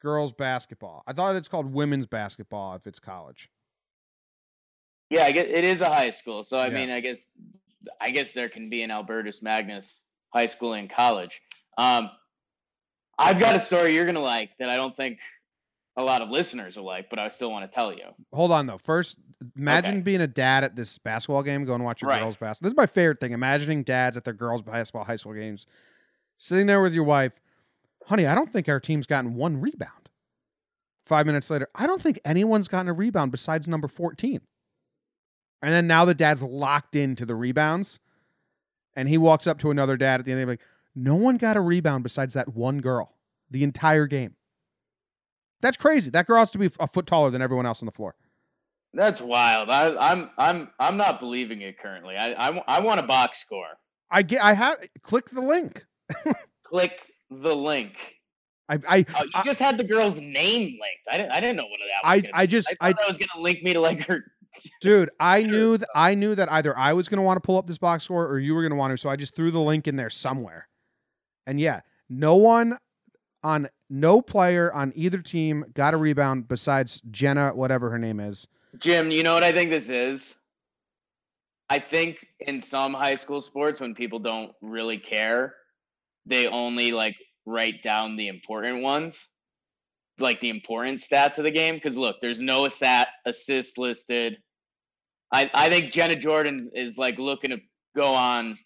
[0.01, 1.03] girls basketball.
[1.07, 3.51] I thought it's called women's basketball if it's college.
[5.11, 6.43] Yeah, I guess it is a high school.
[6.43, 6.75] So I Yeah.
[6.75, 7.31] mean, I guess
[8.01, 11.41] I guess there can be an Albertus Magnus high school and college.
[11.79, 12.11] Um,
[13.19, 15.19] I've got a story you're gonna like that I don't think
[15.97, 18.05] a lot of listeners will like, but I still want to tell you.
[18.33, 18.79] Hold on though.
[18.79, 19.17] First,
[19.57, 20.01] imagine Okay.
[20.03, 22.21] being a dad at this basketball game, going to watch your Right.
[22.21, 22.67] girls basketball.
[22.69, 23.33] This is my favorite thing.
[23.33, 25.67] Imagining dads at their girls basketball high school games,
[26.37, 27.33] sitting there with your wife.
[28.07, 30.11] Honey, I don't think our team's gotten one rebound.
[31.07, 34.41] Five minutes later, I don't think anyone's gotten a rebound besides number 14.
[35.63, 37.99] And then now the dad's locked into the rebounds.
[38.95, 41.15] And he walks up to another dad at the end of the game, like, no
[41.17, 43.15] one got a rebound besides that one girl
[43.51, 44.36] the entire game.
[45.63, 46.11] That's crazy.
[46.11, 48.15] That girl has to be a foot taller than everyone else on the floor.
[48.95, 49.69] That's wild.
[49.69, 52.17] I, I'm I'm I'm not believing it currently.
[52.17, 53.67] I, I want a box score.
[54.11, 54.43] I get.
[54.43, 55.85] I have click the link.
[56.65, 58.17] Click the link.
[58.69, 61.07] I I Oh, you I, just had the girl's name linked.
[61.13, 62.31] I didn't I didn't know what that was.
[62.35, 62.51] I, I be.
[62.51, 64.25] just I I that was gonna link me to like her.
[64.81, 65.11] dude.
[65.21, 67.79] I knew that I knew that either I was gonna want to pull up this
[67.79, 68.99] box score or you were gonna want to.
[68.99, 70.69] So I just threw the link in there somewhere.
[71.47, 72.79] And yeah, no one
[73.45, 78.47] on no player on either team got a rebound besides Jenna, whatever her name is.
[78.79, 80.37] Jim, you know what I think this is?
[81.69, 85.55] I think in some high school sports, when people don't really care,
[86.25, 89.29] they only like write down the important ones,
[90.19, 91.75] like the important stats of the game.
[91.75, 94.39] Because look, there's no assat assist listed.
[95.33, 97.59] I I think Jenna Jordan is like looking to
[97.97, 98.59] go on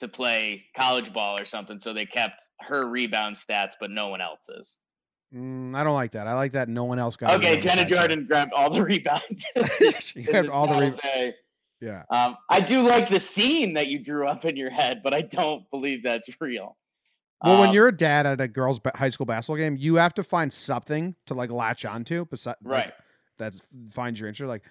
[0.00, 4.20] to play college ball or something, so they kept her rebound stats, but no one
[4.20, 4.78] else's.
[5.34, 6.28] Mm, I don't like that.
[6.28, 7.32] I like that no one else got.
[7.32, 7.84] Okay, Jenna.
[7.84, 9.44] Jordan grabbed all the rebounds.
[10.00, 11.36] she grabbed all the rebounds.
[11.80, 12.04] Yeah.
[12.10, 15.22] Um, I do like the scene that you drew up in your head, but I
[15.22, 16.76] don't believe that's real.
[17.44, 20.14] Well, when Um, you're a dad at a girls' high school basketball game, you have
[20.14, 22.92] to find something to like latch onto besides right,
[23.36, 23.52] that
[23.90, 24.48] finds your interest.
[24.48, 24.62] Like,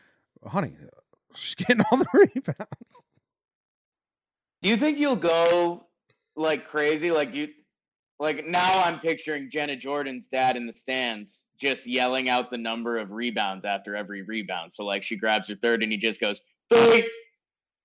[0.47, 0.75] honey,
[1.35, 3.05] she's getting all the rebounds.
[4.65, 5.85] Do you think you'll go
[6.35, 7.11] like crazy?
[7.11, 7.47] Like do you
[8.19, 8.81] like now?
[8.83, 13.63] I'm picturing Jenna Jordan's dad in the stands just yelling out the number of rebounds
[13.63, 14.73] after every rebound.
[14.73, 16.41] So like she grabs her third and he just goes
[16.73, 17.07] three.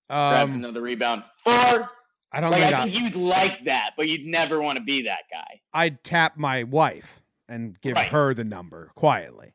[0.08, 1.22] Um, another rebound.
[1.44, 1.90] Four.
[2.32, 4.82] I don't Like think I I, think you'd like that, but you'd never want to
[4.82, 5.60] be that guy.
[5.74, 8.08] I'd tap my wife and give Right.
[8.08, 9.52] her the number quietly.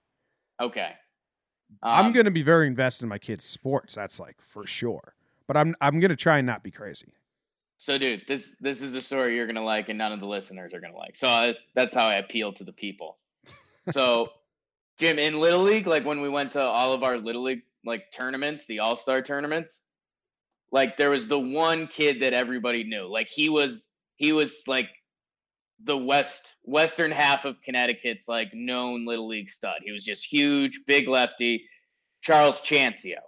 [0.62, 0.92] Okay.
[1.82, 3.96] I'm Um, going to be very invested in my kids' sports.
[3.96, 5.15] That's like for sure.
[5.48, 7.14] But I'm I'm going to try and not be crazy.
[7.78, 10.74] So, dude, this this is a story you're gonna like, and none of the listeners
[10.74, 11.18] are gonna like.
[11.18, 13.18] So that's that's how I appeal to the people.
[13.92, 14.32] So,
[14.98, 18.12] Jim, in Little League, like when we went to all of our Little League like
[18.12, 19.82] tournaments, the All Star tournaments,
[20.72, 23.08] like there was the one kid that everybody knew.
[23.08, 24.90] Like he was he was like
[25.84, 29.82] the west western half of Connecticut's like known Little League stud.
[29.84, 31.66] He was just huge, big lefty,
[32.22, 33.20] Charles Chancio.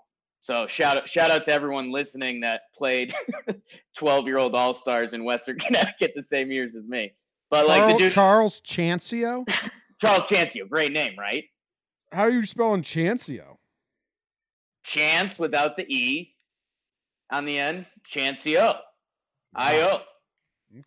[0.48, 3.14] So shout out shout out to everyone listening that played
[3.98, 7.12] 12 year old all stars in Western Connecticut the same years as me.
[7.50, 9.46] But like the dude Charles Chancio?
[10.00, 11.44] Charles Chancio, great name, right?
[12.14, 13.58] How are you spelling Chancio?
[14.86, 16.34] Chance without the E
[17.30, 17.86] on the end.
[18.10, 18.78] Chancio.
[19.54, 20.02] I O.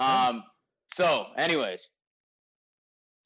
[0.02, 0.42] Um,
[0.94, 1.90] so, anyways.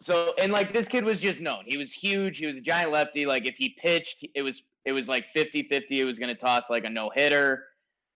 [0.01, 1.63] So, and like this kid was just known.
[1.65, 2.39] He was huge.
[2.39, 3.25] He was a giant lefty.
[3.25, 5.85] Like if he pitched, it was it was like 50-50.
[5.91, 7.65] It was gonna toss like a no-hitter.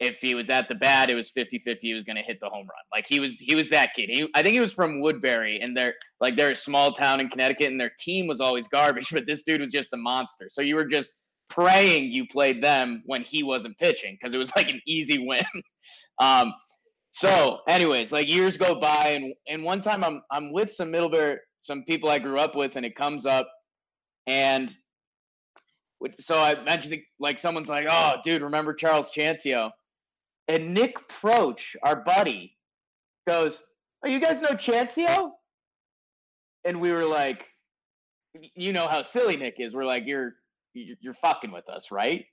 [0.00, 1.78] If he was at the bat, it was 50-50.
[1.80, 2.84] He was gonna hit the home run.
[2.92, 4.08] Like he was he was that kid.
[4.10, 7.28] He I think he was from Woodbury and they're like they're a small town in
[7.28, 10.48] Connecticut and their team was always garbage, but this dude was just a monster.
[10.50, 11.12] So you were just
[11.48, 15.44] praying you played them when he wasn't pitching because it was like an easy win.
[16.20, 16.52] um,
[17.10, 21.38] so, anyways, like years go by, and and one time I'm I'm with some Middlebury,
[21.62, 23.50] some people I grew up with, and it comes up,
[24.26, 24.70] and
[26.20, 29.70] so I mentioned like someone's like, "Oh, dude, remember Charles Chancio?"
[30.48, 32.56] And Nick Proch, our buddy,
[33.26, 33.62] goes,
[34.04, 35.30] "Oh, you guys know Chancio?"
[36.64, 37.48] And we were like,
[38.54, 40.34] "You know how silly Nick is." We're like, "You're
[40.74, 42.24] you're fucking with us, right?"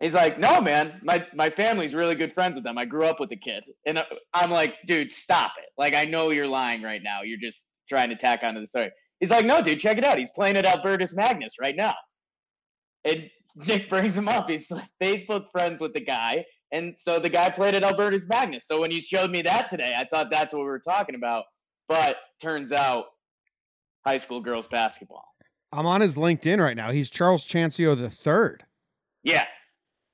[0.00, 2.78] He's like, no, man, my my family's really good friends with them.
[2.78, 5.66] I grew up with the kid, and I'm like, dude, stop it.
[5.76, 7.20] Like, I know you're lying right now.
[7.22, 8.90] You're just trying to tack onto the story.
[9.20, 10.18] He's like, no, dude, check it out.
[10.18, 11.92] He's playing at Albertus Magnus right now.
[13.04, 13.30] And
[13.66, 14.48] Nick brings him up.
[14.48, 18.66] He's like Facebook friends with the guy, and so the guy played at Albertus Magnus.
[18.66, 21.44] So when you showed me that today, I thought that's what we were talking about.
[21.88, 23.06] But turns out,
[24.06, 25.24] high school girls basketball.
[25.72, 26.90] I'm on his LinkedIn right now.
[26.92, 28.64] He's Charles Chancio the third,
[29.24, 29.44] Yeah,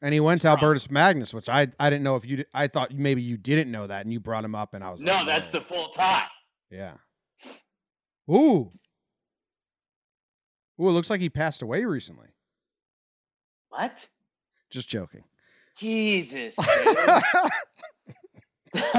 [0.03, 0.49] and he went to.
[0.49, 2.45] Albertus Magnus, which I I didn't know if you.
[2.55, 5.01] I thought maybe you didn't know that, and you brought him up, and I was
[5.03, 6.27] no, like, that's the full time.
[6.71, 6.95] yeah.
[8.31, 8.71] Ooh,
[10.81, 12.29] ooh, it looks like he passed away recently.
[13.77, 14.07] What?
[14.71, 15.23] Just joking.
[15.77, 16.57] Jesus.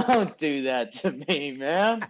[0.08, 2.08] Don't do that to me, man.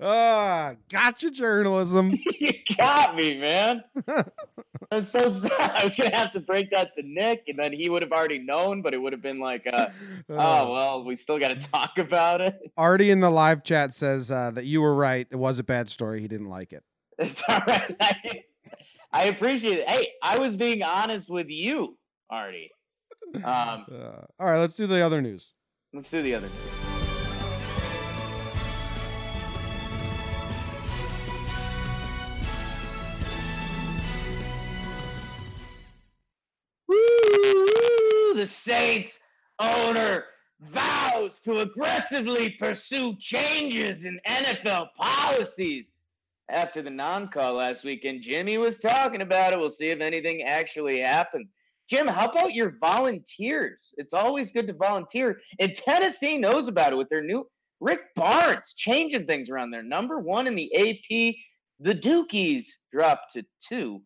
[0.00, 2.16] Ah, gotcha journalism.
[2.40, 3.84] you got me, man.
[4.90, 5.52] I'm so sad.
[5.60, 8.38] I was gonna have to break that to Nick, and then he would have already
[8.38, 9.88] known, but it would have been like, uh,
[10.30, 12.58] oh well, we still got to talk about it.
[12.78, 15.26] Artie in the live chat says uh, that you were right.
[15.30, 16.22] It was a bad story.
[16.22, 16.82] He didn't like it.
[17.18, 17.96] It's all right.
[18.00, 18.44] I,
[19.12, 19.88] I appreciate it.
[19.88, 21.96] Hey, I was being honest with you,
[22.30, 22.70] Artie.
[23.36, 23.42] Um,
[23.92, 25.52] Uh, all right, let's do the other news.
[25.92, 26.48] let's do the other.
[36.98, 38.34] Woo!
[38.34, 39.20] The Saints
[39.58, 40.24] owner
[40.60, 45.86] vows to aggressively pursue changes in NFL policies
[46.50, 48.22] after the non-call last weekend.
[48.22, 49.58] Jimmy was talking about it.
[49.58, 51.48] We'll see if anything actually happens.
[51.88, 53.94] Jim, how about your volunteers?
[53.96, 55.40] It's always good to volunteer.
[55.58, 57.46] And Tennessee knows about it with their new
[57.80, 59.82] Rick Barnes changing things around there.
[59.82, 61.34] Number one in the AP.
[61.80, 64.02] The Dukies dropped to two.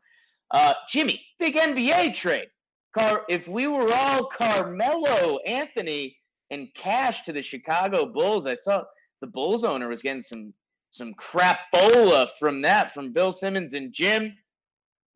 [0.51, 2.49] Uh, Jimmy, big NBA trade.
[2.97, 6.17] Car- if we were all Carmelo Anthony
[6.51, 8.85] and cash to the Chicago Bulls, I saw
[9.23, 10.53] the Bulls owner was getting some
[10.93, 14.37] some crapola from that from Bill Simmons and Jim.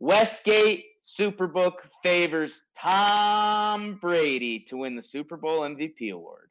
[0.01, 6.49] Westgate Superbook favors Tom Brady to win the Super Bowl MVP award.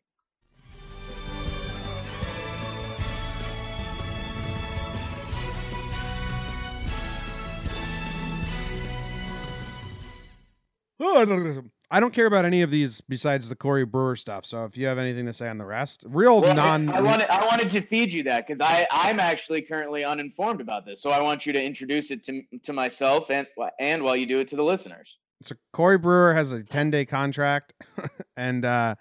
[11.91, 14.45] I don't care about any of these besides the Corey Brewer stuff.
[14.45, 16.89] So if you have anything to say on the rest, real Well, non.
[16.89, 20.85] I wanted I wanted to feed you that because I I'm actually currently uninformed about
[20.85, 23.47] this, so I want you to introduce it to to myself and
[23.79, 25.19] and while you do it to the listeners.
[25.41, 27.73] So Corey Brewer has a 10 day contract,
[28.37, 28.95] and uh,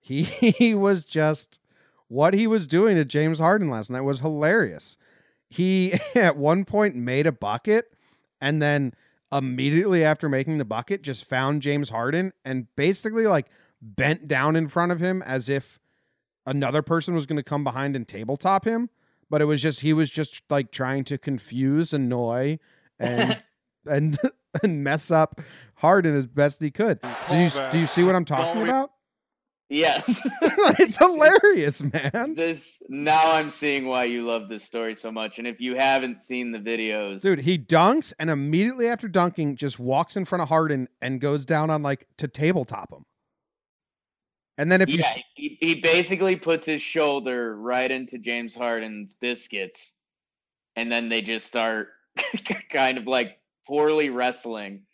[0.00, 1.58] he he was just
[2.08, 4.96] what he was doing to James Harden last night was hilarious.
[5.48, 7.92] He at one point made a bucket,
[8.40, 8.94] and then
[9.32, 13.46] immediately after making the bucket just found James Harden and basically like
[13.82, 15.78] bent down in front of him as if
[16.46, 18.88] another person was going to come behind and tabletop him.
[19.28, 22.58] But it was just he was just like trying to confuse, annoy,
[22.98, 23.44] and
[23.86, 24.18] and
[24.62, 25.40] and mess up
[25.76, 27.00] Harden as best he could.
[27.28, 28.92] Do you do you see what I'm talking about?
[29.68, 30.22] Yes.
[30.78, 32.34] it's hilarious, man.
[32.36, 35.38] this now I'm seeing why you love this story so much.
[35.38, 39.78] And if you haven't seen the videos, Dude, he dunks and immediately after dunking just
[39.78, 43.04] walks in front of Harden and goes down on like to tabletop him.
[44.58, 48.54] And then if you yeah, s- he, he basically puts his shoulder right into James
[48.54, 49.94] Harden's biscuits,
[50.76, 51.88] and then they just start
[52.70, 54.85] kind of like poorly wrestling.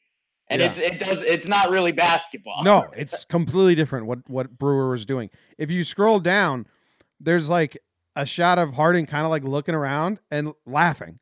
[0.53, 0.69] And Yeah.
[0.69, 2.63] it's it does it's not really basketball.
[2.63, 5.31] No, it's completely different what what Brewer was doing.
[5.59, 6.67] If you scroll down,
[7.21, 7.79] there's like
[8.17, 11.19] a shot of Harden kind of like looking around and laughing.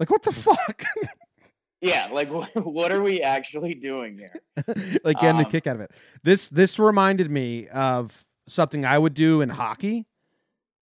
[0.00, 0.82] Like what the fuck?
[1.80, 4.32] Yeah, like what, what are we actually doing here?
[5.04, 5.90] like getting a Um, kick out of it.
[6.22, 10.06] This this reminded me of something I would do in hockey.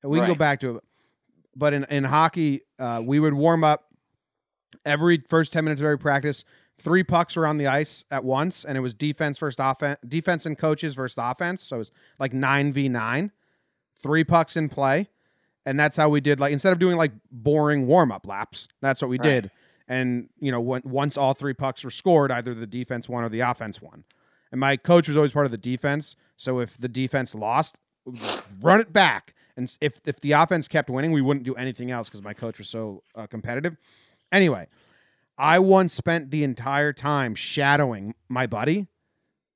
[0.05, 0.85] We can go back to it.
[1.57, 3.87] But in, in hockey, uh, we would warm up
[4.87, 6.45] every first 10 minutes of every practice,
[6.79, 10.59] three pucks around the ice at once, and it was defense versus offense, defense and
[10.59, 11.63] coaches versus offense.
[11.63, 13.31] So it was like 9v9,
[14.03, 15.09] three pucks in play.
[15.65, 19.01] And that's how we did like instead of doing like boring warm up laps, that's
[19.01, 19.43] what we Right.
[19.43, 19.51] did.
[19.87, 23.29] And you know, when, once all three pucks were scored, either the defense won or
[23.29, 24.03] the offense won.
[24.51, 27.79] And my coach was always part of the defense, so if the defense lost,
[28.61, 29.35] run it back.
[29.57, 32.59] And if if the offense kept winning, we wouldn't do anything else because my coach
[32.59, 33.77] was so uh, competitive.
[34.33, 34.67] Anyway,
[35.43, 38.87] I once spent the entire time shadowing my buddy.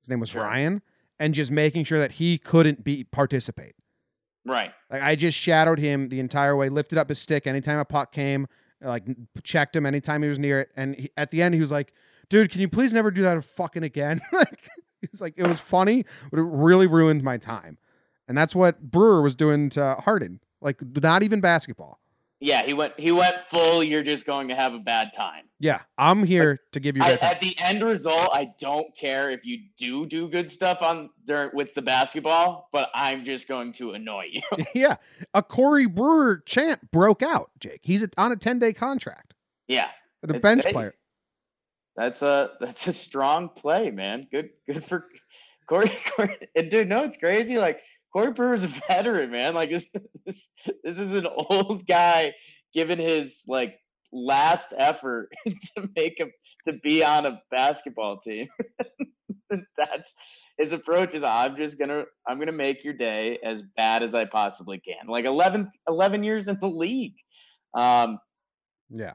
[0.00, 0.42] His name was Sure.
[0.42, 0.82] Ryan,
[1.20, 3.76] and just making sure that he couldn't be participate.
[4.44, 4.72] Right.
[4.90, 8.10] Like I just shadowed him the entire way, lifted up his stick anytime a puck
[8.12, 8.48] came,
[8.80, 9.04] like
[9.44, 11.92] checked him anytime he was near it, and he, at the end he was like,
[12.28, 14.60] "Dude, can you please never do that fucking again?" like
[15.00, 17.78] he's like, it was funny, but it really ruined my time,
[18.26, 20.40] and that's what Brewer was doing to Harden.
[20.60, 22.00] Like not even basketball.
[22.40, 23.82] Yeah, he went he went full.
[23.82, 25.44] You're just going to have a bad time.
[25.58, 29.46] Yeah, I'm here to give you I, at the end result, I don't care if
[29.46, 33.92] you do do good stuff on during with the basketball, but I'm just going to
[33.92, 34.42] annoy you.
[34.74, 34.96] yeah,
[35.32, 37.50] a Corey Brewer chant broke out.
[37.58, 39.32] Jake, he's a, on a 10 day contract,
[39.66, 39.88] yeah,
[40.22, 40.94] a It's- bench player.
[41.96, 44.26] that's a that's a strong play, man.
[44.30, 45.06] Good good for
[45.66, 45.90] Corey.
[46.16, 47.56] Corey and dude, no, it's crazy.
[47.56, 47.80] Like
[48.16, 49.54] Corey Brewer's a veteran, man.
[49.54, 49.90] Like this
[50.24, 50.48] this,
[50.82, 52.32] this is an old guy
[52.72, 53.78] giving his like
[54.10, 56.30] last effort to make him
[56.64, 58.48] to be on a basketball team.
[59.76, 60.14] that's
[60.58, 64.24] his approach is I'm just gonna I'm gonna make your day as bad as I
[64.24, 65.08] possibly can.
[65.08, 67.16] Like 11, 11 years in the league.
[67.74, 68.18] Um
[68.88, 69.12] Yeah.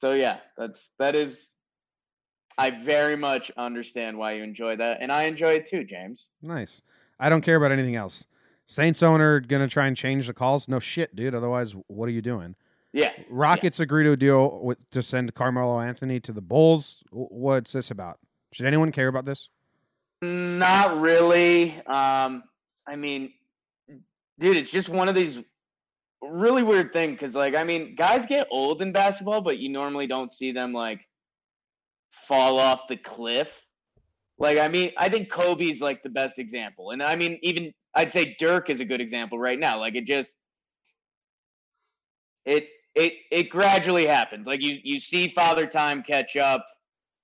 [0.00, 1.50] so yeah, that's that is
[2.56, 6.28] I very much understand why you enjoy that, and I enjoy it too, James.
[6.40, 6.82] Nice.
[7.18, 8.26] I don't care about anything else.
[8.66, 10.68] Saints owner gonna try and change the calls?
[10.68, 11.34] No shit, dude.
[11.34, 12.56] Otherwise, what are you doing?
[12.92, 17.02] Yeah, Rockets agree to a deal with to send Carmelo Anthony to the Bulls.
[17.10, 18.18] What's this about?
[18.52, 19.48] Should anyone care about this?
[20.24, 21.74] not really.
[21.86, 22.44] Um,
[22.86, 23.32] I mean,
[24.38, 25.38] dude, it's just one of these
[26.22, 30.06] really weird thing because, like, I mean, guys get old in basketball, but you normally
[30.06, 31.06] don't see them like
[32.10, 33.64] fall off the cliff.
[34.38, 38.12] Like, I mean, I think Kobe's like the best example, and I mean, even I'd
[38.12, 39.78] say Dirk is a good example right now.
[39.78, 40.36] Like, it just
[42.44, 44.46] it it it gradually happens.
[44.46, 46.66] Like you you see father time catch up,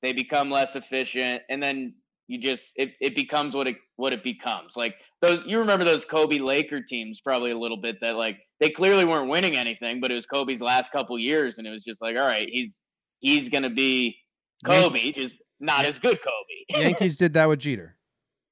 [0.02, 1.94] they become less efficient, and then
[2.26, 4.76] you just it, it becomes what it what it becomes.
[4.76, 8.70] Like those you remember those Kobe Laker teams probably a little bit that like they
[8.70, 12.02] clearly weren't winning anything, but it was Kobe's last couple years, and it was just
[12.02, 12.82] like, all right, he's
[13.20, 14.16] he's gonna be
[14.64, 16.82] Kobe, just not as good Kobe.
[16.82, 17.96] Yankees did that with Jeter.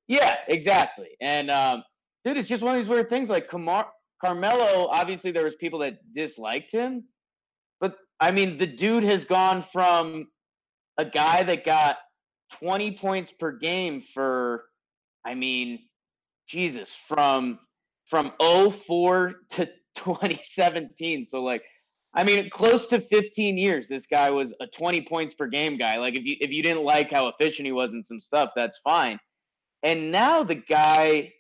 [0.07, 1.09] Yeah, exactly.
[1.21, 1.85] And um,
[2.25, 3.31] dude, it's just one of these weird things.
[3.31, 7.05] Like Carmelo, obviously there was people that disliked him,
[7.81, 10.29] but I mean, the dude has gone from
[10.99, 11.99] a guy that got
[12.61, 14.65] 20 points per game for,
[15.25, 15.81] I mean,
[16.49, 17.59] Jesus, from
[18.07, 21.27] from 04 to 2017.
[21.27, 21.63] So like,
[22.15, 25.99] I mean, close to 15 years, this guy was a 20 points per game guy.
[25.99, 28.79] Like, if you if you didn't like how efficient he was in some stuff, that's
[28.79, 29.19] fine
[29.83, 31.33] and now the guy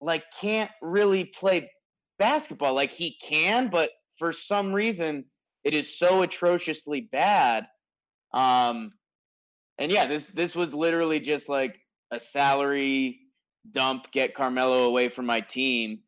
[0.00, 1.70] like can't really play
[2.18, 5.24] basketball like he can but for some reason
[5.64, 7.66] it is so atrociously bad
[8.32, 8.92] um
[9.78, 11.78] and yeah this this was literally just like
[12.10, 13.20] a salary
[13.72, 15.98] dump get carmelo away from my team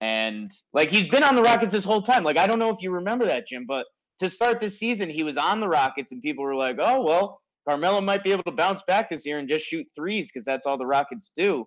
[0.00, 2.80] and like he's been on the rockets this whole time like i don't know if
[2.80, 3.86] you remember that jim but
[4.18, 7.40] to start this season he was on the rockets and people were like oh well
[7.68, 10.66] Carmelo might be able to bounce back this year and just shoot threes because that's
[10.66, 11.66] all the Rockets do.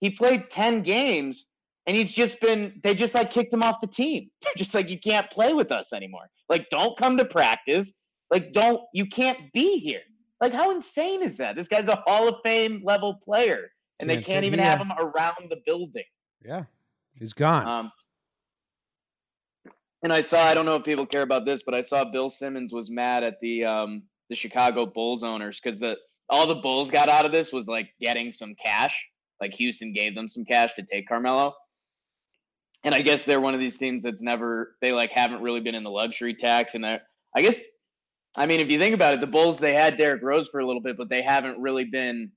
[0.00, 1.46] He played 10 games
[1.86, 4.30] and he's just been, they just like kicked him off the team.
[4.42, 6.30] They're just like, you can't play with us anymore.
[6.48, 7.92] Like, don't come to practice.
[8.30, 10.02] Like, don't, you can't be here.
[10.40, 11.56] Like, how insane is that?
[11.56, 13.70] This guy's a Hall of Fame level player
[14.00, 14.68] and they Can't can't even here.
[14.68, 16.04] have him around the building.
[16.44, 16.64] Yeah,
[17.18, 17.66] he's gone.
[17.66, 17.92] Um,
[20.02, 22.30] and I saw, I don't know if people care about this, but I saw Bill
[22.30, 25.98] Simmons was mad at the um, the Chicago Bulls owners because the
[26.30, 29.06] all the Bulls got out of this was like getting some cash.
[29.40, 31.54] Like Houston gave them some cash to take Carmelo.
[32.82, 35.74] And I guess they're one of these teams that's never they like haven't really been
[35.74, 36.74] in the luxury tax.
[36.74, 37.00] And I
[37.36, 37.62] guess
[38.36, 40.66] I mean if you think about it, the Bulls they had Derrick Rose for a
[40.66, 42.32] little bit, but they haven't really been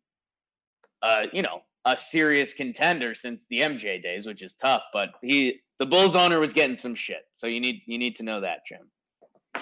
[1.03, 4.83] uh, you know, a serious contender since the MJ days, which is tough.
[4.93, 7.27] But he, the Bulls owner, was getting some shit.
[7.35, 8.89] So you need you need to know that, Jim.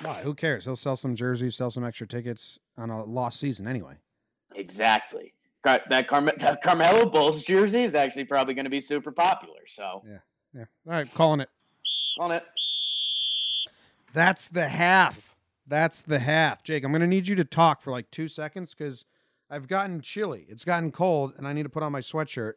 [0.04, 0.22] Why?
[0.22, 0.64] Who cares?
[0.66, 3.96] He'll sell some jerseys, sell some extra tickets on a lost season anyway.
[4.56, 5.34] Exactly.
[5.64, 9.60] That, Carme- that Carmelo Bulls jersey is actually probably going to be super popular.
[9.68, 10.18] So Yeah.
[10.56, 10.66] yeah.
[10.88, 11.50] All right, calling it.
[12.20, 12.44] on it.
[14.14, 15.36] That's the half.
[15.68, 16.64] That's the half.
[16.64, 19.06] Jake, I'm going to need you to talk for like two seconds because
[19.50, 20.46] I've gotten chilly.
[20.50, 22.54] It's gotten cold, and I need to put on my sweatshirt.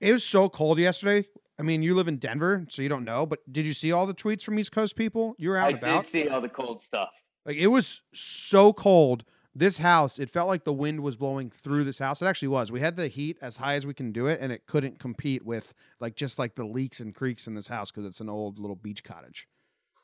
[0.00, 1.28] It was so cold yesterday.
[1.60, 4.06] I mean, you live in Denver, so you don't know, but did you see all
[4.06, 5.34] the tweets from East Coast people?
[5.38, 6.02] You were out I about.
[6.04, 7.10] did see all the cold stuff.
[7.44, 9.24] Like it was so cold.
[9.54, 12.22] This house, it felt like the wind was blowing through this house.
[12.22, 12.70] It actually was.
[12.70, 15.44] We had the heat as high as we can do it, and it couldn't compete
[15.44, 18.58] with like just like the leaks and creaks in this house because it's an old
[18.58, 19.48] little beach cottage.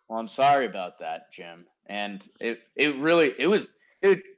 [0.09, 1.67] Well, I'm sorry about that, Jim.
[1.87, 3.71] And it it really it was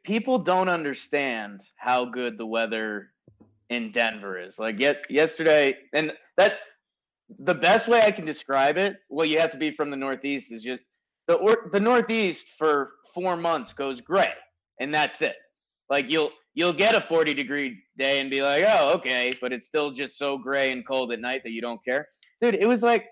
[0.04, 3.12] people don't understand how good the weather
[3.70, 4.58] in Denver is.
[4.58, 6.58] Like yet yesterday and that
[7.38, 10.52] the best way I can describe it, well you have to be from the northeast
[10.52, 10.82] is just
[11.26, 14.32] the or, the northeast for 4 months goes gray
[14.80, 15.36] and that's it.
[15.90, 19.66] Like you'll you'll get a 40 degree day and be like, "Oh, okay," but it's
[19.66, 22.08] still just so gray and cold at night that you don't care.
[22.40, 23.06] Dude, it was like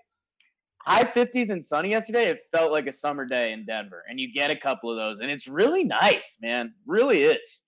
[0.79, 2.25] high 50s and sunny yesterday.
[2.25, 5.19] It felt like a summer day in Denver, and you get a couple of those,
[5.19, 6.73] and it's really nice, man.
[6.85, 7.61] Really is.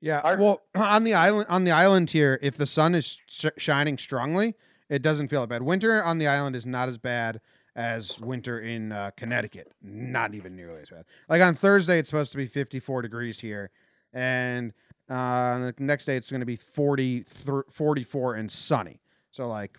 [0.00, 0.36] Yeah.
[0.36, 4.54] Well, on the island, on the island here, if the sun is sh- shining strongly,
[4.88, 5.62] it doesn't feel bad.
[5.62, 7.40] Winter on the island is not as bad
[7.78, 9.70] as winter in uh, Connecticut.
[9.80, 11.04] Not even nearly as bad.
[11.28, 13.70] Like on Thursday, it's supposed to be 54 degrees here,
[14.12, 14.72] and
[15.08, 19.00] uh, the next day it's going to be 40, thir- 44 and sunny.
[19.30, 19.78] So like,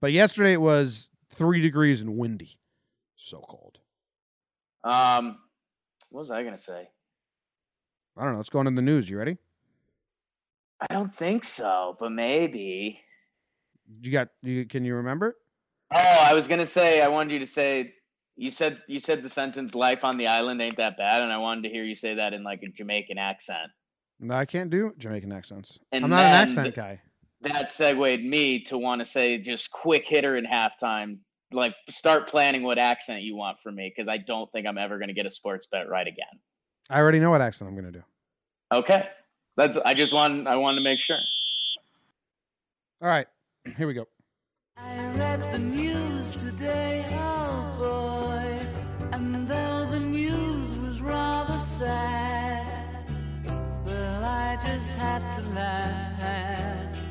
[0.00, 2.58] but yesterday it was three degrees and windy.
[3.16, 3.78] So cold.
[4.84, 5.38] Um,
[6.10, 6.88] what was I gonna say?
[8.16, 8.38] I don't know.
[8.38, 9.08] Let's go into the news.
[9.08, 9.38] You ready?
[10.80, 13.00] I don't think so, but maybe.
[14.00, 14.28] You got?
[14.42, 15.36] You can you remember?
[15.94, 17.02] Oh, I was gonna say.
[17.02, 17.94] I wanted you to say.
[18.36, 21.38] You said you said the sentence "life on the island ain't that bad," and I
[21.38, 23.70] wanted to hear you say that in like a Jamaican accent.
[24.20, 25.78] No, I can't do Jamaican accents.
[25.90, 27.00] And I'm not an accent the- guy.
[27.42, 31.18] That segued me to want to say just quick hitter in halftime.
[31.50, 34.98] Like start planning what accent you want from me because I don't think I'm ever
[34.98, 36.38] gonna get a sports bet right again.
[36.88, 38.04] I already know what accent I'm going to do.
[38.70, 39.08] Okay,
[39.56, 39.76] that's.
[39.78, 40.46] I just want.
[40.46, 41.16] I wanted to make sure.
[43.00, 43.26] All right,
[43.76, 44.06] here we go.
[44.76, 53.12] I read the news today, oh boy, and though the news was rather sad,
[53.84, 57.02] well, I just had to laugh.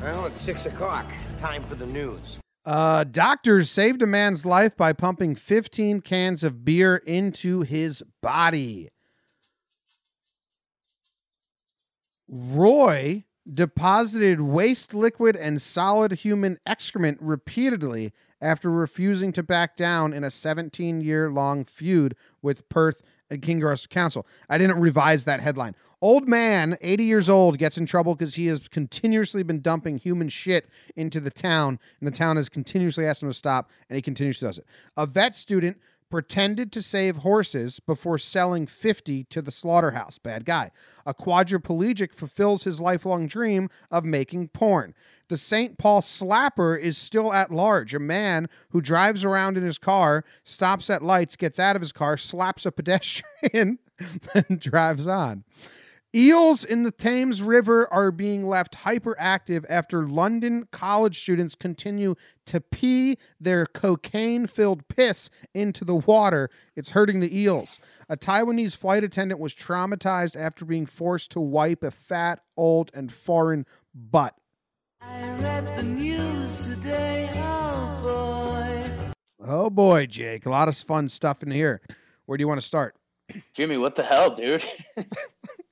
[0.00, 1.06] Well, it's six o'clock.
[1.38, 2.38] Time for the news.
[2.64, 8.88] Uh, doctors saved a man's life by pumping 15 cans of beer into his body.
[12.28, 20.24] Roy deposited waste liquid and solid human excrement repeatedly after refusing to back down in
[20.24, 24.26] a 17 year long feud with Perth and Kinross Council.
[24.48, 25.74] I didn't revise that headline.
[26.02, 30.30] Old man, 80 years old, gets in trouble because he has continuously been dumping human
[30.30, 34.02] shit into the town, and the town has continuously asked him to stop, and he
[34.02, 34.66] continues to does it.
[34.96, 35.76] A vet student
[36.10, 40.18] pretended to save horses before selling 50 to the slaughterhouse.
[40.18, 40.70] Bad guy.
[41.06, 44.94] A quadriplegic fulfills his lifelong dream of making porn.
[45.28, 45.78] The St.
[45.78, 47.94] Paul slapper is still at large.
[47.94, 51.92] A man who drives around in his car, stops at lights, gets out of his
[51.92, 53.78] car, slaps a pedestrian,
[54.34, 55.44] and drives on.
[56.12, 62.60] Eels in the Thames River are being left hyperactive after London college students continue to
[62.60, 66.50] pee their cocaine filled piss into the water.
[66.74, 67.80] It's hurting the eels.
[68.08, 73.12] A Taiwanese flight attendant was traumatized after being forced to wipe a fat, old, and
[73.12, 74.34] foreign butt.
[75.00, 79.46] I read the news today, oh boy.
[79.46, 80.44] Oh boy, Jake.
[80.44, 81.80] A lot of fun stuff in here.
[82.26, 82.96] Where do you want to start?
[83.54, 84.64] Jimmy, what the hell, dude?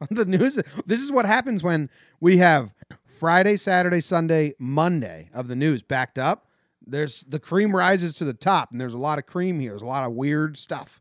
[0.10, 0.58] the news.
[0.86, 1.90] This is what happens when
[2.20, 2.70] we have
[3.18, 6.46] Friday, Saturday, Sunday, Monday of the news backed up.
[6.86, 9.72] There's the cream rises to the top, and there's a lot of cream here.
[9.72, 11.00] There's a lot of weird stuff.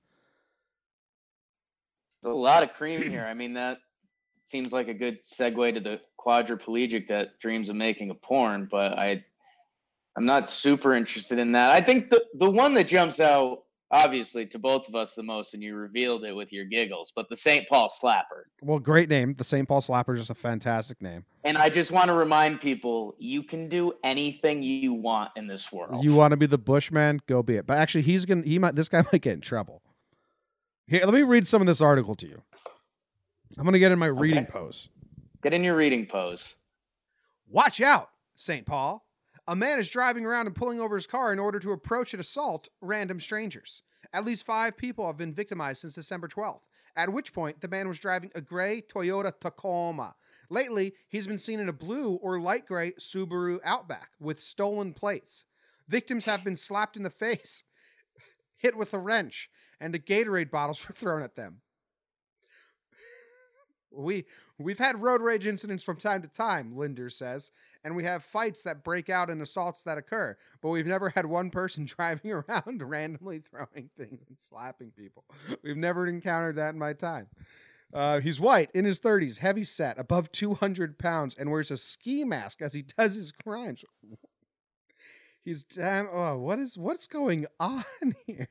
[2.22, 3.26] There's a lot of cream here.
[3.26, 3.78] I mean, that
[4.44, 8.94] seems like a good segue to the quadriplegic that dreams of making a porn, but
[8.98, 9.24] I,
[10.18, 11.72] I'm not super interested in that.
[11.72, 15.54] I think the the one that jumps out obviously to both of us the most,
[15.54, 17.68] and you revealed it with your giggles, but the St.
[17.68, 18.44] Paul Slapper.
[18.62, 19.34] Well, great name.
[19.38, 19.68] The St.
[19.68, 21.24] Paul Slapper is just a fantastic name.
[21.44, 25.72] And I just want to remind people you can do anything you want in this
[25.72, 26.04] world.
[26.04, 27.22] You want to be the Bushman?
[27.28, 27.66] Go be it.
[27.68, 28.44] But actually, he's gonna.
[28.44, 28.76] He might.
[28.76, 29.82] This guy might get in trouble.
[30.88, 32.42] Here, let me read some of this article to you.
[33.58, 34.52] I'm gonna get in my reading Okay.
[34.52, 34.90] pose.
[35.42, 36.56] Get in your reading pose.
[37.50, 38.66] Watch out, St.
[38.66, 39.07] Paul.
[39.48, 42.20] A man is driving around and pulling over his car in order to approach and
[42.20, 43.82] assault random strangers.
[44.12, 46.62] At least five people have been victimized since December 12th,
[46.98, 50.16] at which point the man was driving a gray Toyota Tacoma.
[50.50, 55.46] Lately, he's been seen in a blue or light gray Subaru Outback with stolen plates.
[55.88, 57.64] Victims have been slapped in the face,
[58.58, 61.62] hit with a wrench, and the Gatorade bottles were thrown at them.
[63.90, 64.26] We
[64.60, 67.52] we've had road rage incidents from time to time, Linder says,
[67.84, 71.26] and we have fights that break out and assaults that occur, but we've never had
[71.26, 75.24] one person driving around randomly throwing things and slapping people.
[75.64, 77.28] We've never encountered that in my time.
[77.94, 82.26] Uh, he's white, in his 30s, heavy set, above 200 pounds, and wears a ski
[82.26, 83.86] mask as he does his crimes.
[85.46, 86.10] He's damn.
[86.12, 87.86] Oh, what is what's going on
[88.26, 88.50] here?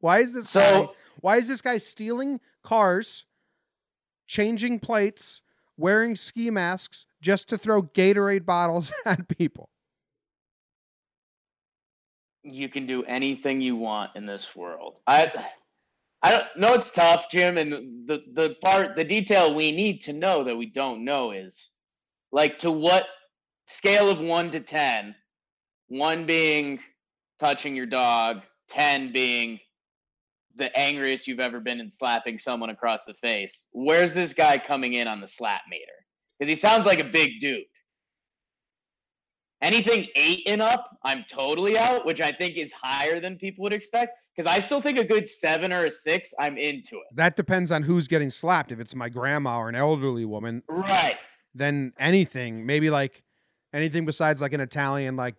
[0.00, 0.60] Why is this guy?
[0.60, 3.24] So Why is this guy stealing cars,
[4.26, 5.40] changing plates,
[5.78, 9.70] wearing ski masks just to throw Gatorade bottles at people?
[12.52, 14.96] you can do anything you want in this world.
[15.06, 15.30] I
[16.22, 20.12] I don't know it's tough, Jim, and the the part the detail we need to
[20.12, 21.70] know that we don't know is
[22.32, 23.06] like to what
[23.66, 25.14] scale of 1 to 10,
[25.88, 26.80] 1 being
[27.38, 29.58] touching your dog, 10 being
[30.56, 33.64] the angriest you've ever been in slapping someone across the face.
[33.72, 35.92] Where's this guy coming in on the slap meter?
[36.40, 37.64] Cuz he sounds like a big dude.
[39.60, 43.72] Anything eight and up, I'm totally out, which I think is higher than people would
[43.72, 44.16] expect.
[44.36, 47.06] Because I still think a good seven or a six, I'm into it.
[47.16, 48.70] That depends on who's getting slapped.
[48.70, 51.16] If it's my grandma or an elderly woman, Right.
[51.54, 53.24] then anything, maybe like
[53.72, 55.34] anything besides like an Italian, like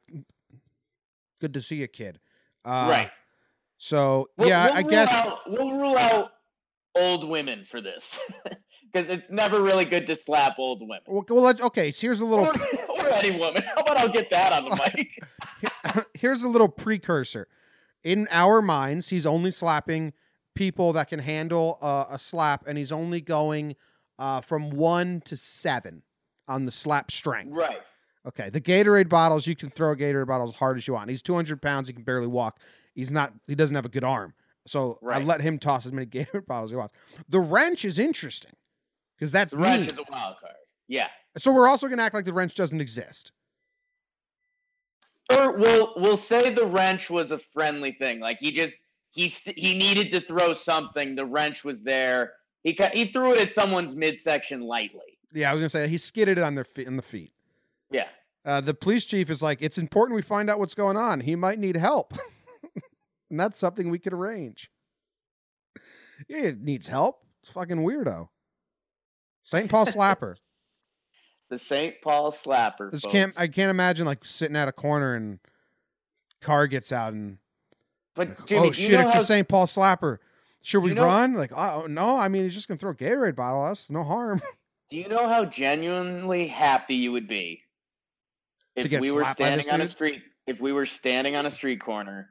[1.40, 2.20] good to see you, kid.
[2.66, 3.12] Uh, right.
[3.78, 6.32] So We'll, yeah, we'll I guess out, we'll rule out
[6.98, 8.20] old women for this.
[8.92, 11.00] Because it's never really good to slap old women.
[11.08, 11.92] Well, well, let's, okay.
[11.92, 12.54] So here's a little Or,
[12.98, 13.62] or any woman.
[13.64, 16.06] How about I'll get that on the mic?
[16.14, 17.48] here's a little precursor.
[18.04, 20.14] In our minds, he's only slapping
[20.56, 23.76] people that can handle uh, a slap, and he's only going
[24.18, 26.04] uh, from one to seven
[26.48, 27.56] on the slap strength.
[27.56, 27.80] right.
[28.26, 28.50] Okay.
[28.50, 31.10] The Gatorade bottles, you can throw a Gatorade bottle as hard as you want.
[31.10, 31.88] He's 200 pounds.
[31.88, 32.60] He can barely walk.
[32.94, 33.34] He's not.
[33.48, 34.34] He doesn't have a good arm.
[34.68, 36.94] So I let him toss as many Gatorade bottles as he wants.
[37.30, 38.52] The wrench is interesting
[39.20, 39.90] because that's The wrench mean.
[39.92, 40.54] is a wild card.
[40.88, 41.08] Yeah.
[41.38, 43.32] So we're also going to act like the wrench doesn't exist.
[45.32, 48.20] Or we'll we'll say the wrench was a friendly thing.
[48.20, 48.76] Like he just
[49.12, 51.16] he st- he needed to throw something.
[51.16, 52.34] The wrench was there.
[52.64, 55.20] He ca- he threw it at someone's midsection lightly.
[55.32, 57.32] Yeah, I was going to say he skidded it on their feet, in the feet.
[57.92, 58.08] Yeah.
[58.44, 61.20] Uh, the police chief is like, it's important we find out what's going on.
[61.20, 62.16] He might need help.
[63.30, 64.72] and that's something we could arrange.
[66.28, 67.24] He needs help.
[67.44, 68.30] It's fucking weirdo.
[69.50, 69.70] St.
[69.72, 70.36] Paul Slapper.
[71.50, 71.96] The St.
[72.04, 72.92] Paul Slapper.
[72.92, 75.40] This can't I can't imagine like sitting at a corner and
[76.42, 77.40] car gets out and
[78.16, 79.48] But like, Jimmy, oh shit, it's how, a St.
[79.48, 80.20] Paul Slapper.
[80.62, 81.34] Should we you know- run?
[81.34, 83.90] Like, uh, oh no, I mean he's just gonna throw a Gatorade bottle at us.
[83.90, 84.42] No harm.
[84.90, 87.64] do you know how genuinely happy you would be
[88.76, 91.46] if we were slapped by this standing on a street if we were standing on
[91.46, 92.30] a street corner,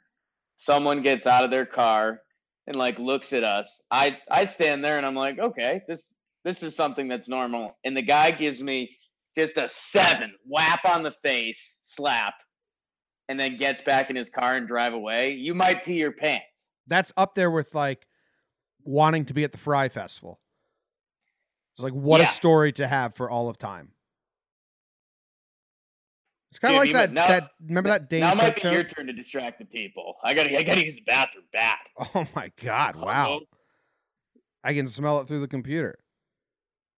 [0.57, 2.21] someone gets out of their car
[2.69, 3.83] and like looks at us.
[3.91, 6.15] I I stand there and I'm like, okay, this
[6.45, 7.77] this is something that's normal.
[7.85, 8.97] And the guy gives me
[9.37, 12.35] just a seven whap on the face, slap,
[13.29, 15.33] and then gets back in his car and drive away.
[15.33, 16.73] You might pee your pants.
[16.87, 18.07] That's up there with like
[18.85, 20.41] wanting to be at the Fyre Festival.
[21.77, 23.93] It's like what a story to have for all of time.
[26.51, 27.13] It's kind of like that.
[27.13, 28.73] now- that remember that Dane now might be show?
[28.73, 30.15] your turn to distract the people.
[30.25, 31.77] I gotta I gotta use the bathroom bad.
[32.15, 32.97] Oh my god!
[32.97, 33.41] Wow.
[34.65, 35.99] I can smell it through the computer.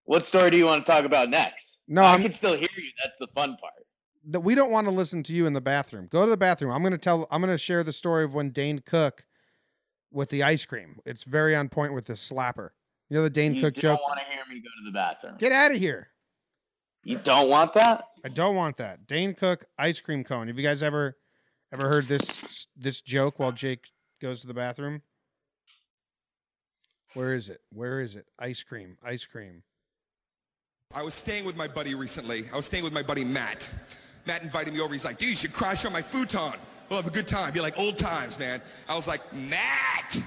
[0.05, 1.79] What story do you want to talk about next?
[1.89, 2.91] No, I I'm, can still hear you.
[3.03, 3.73] That's the fun part.
[4.29, 6.09] that we don't want to listen to you in the bathroom.
[6.11, 6.73] Go to the bathroom.
[6.73, 7.27] I'm going to tell.
[7.31, 9.25] I'm going to share the story of when Dane Cook
[10.13, 10.99] with the ice cream.
[11.05, 12.71] It's very on point with the slapper.
[13.09, 14.09] You know the Dane You Cook don't joke.
[14.09, 15.37] want to hear me go to the bathroom.
[15.39, 16.09] Get out of here.
[17.05, 18.05] You don't want that?
[18.25, 19.07] I don't want that.
[19.07, 20.49] Dane Cook ice cream cone.
[20.49, 21.17] Have you guys ever
[21.73, 23.87] ever heard this this joke while Jake
[24.21, 25.03] goes to the bathroom?
[27.15, 27.61] Where is it?
[27.73, 28.27] Where is it?
[28.39, 28.97] Ice cream.
[29.05, 29.63] Ice cream.
[30.93, 32.47] I was staying with my buddy recently.
[32.53, 33.71] I was staying with my buddy Matt.
[34.27, 34.93] Matt invited me over.
[34.93, 36.55] He's like, dude, you should crash on my futon.
[36.89, 37.53] We'll have a good time.
[37.53, 38.61] Be like old times, man.
[38.89, 40.21] I was like, Matt.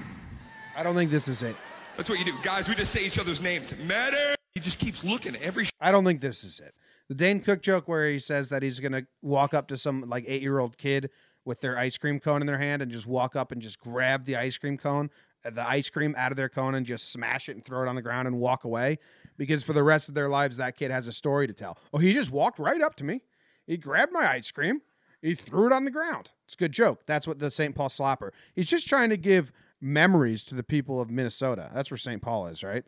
[0.78, 1.58] I don't think this is it.
[1.98, 2.34] That's what you do.
[2.44, 3.78] Guys, we just say each other's names.
[3.84, 4.14] Matt.
[4.56, 6.74] He just keeps looking at every I don't think this is it.
[7.10, 10.24] The Dane Cook joke where he says that he's gonna walk up to some like
[10.28, 11.10] eight year old kid
[11.44, 14.24] with their ice cream cone in their hand and just walk up and just grab
[14.24, 15.10] the ice cream cone,
[15.44, 17.96] the ice cream out of their cone and just smash it and throw it on
[17.96, 19.00] the ground and walk away.
[19.38, 21.78] Because for the rest of their lives, that kid has a story to tell.
[21.94, 23.22] Oh, he just walked right up to me.
[23.66, 24.82] He grabbed my ice cream.
[25.22, 26.32] He threw it on the ground.
[26.46, 27.04] It's a good joke.
[27.06, 27.74] That's what the St.
[27.74, 28.32] Paul slapper.
[28.54, 31.72] He's just trying to give memories to the people of Minnesota.
[31.74, 32.22] That's where St.
[32.22, 32.84] Paul is, right?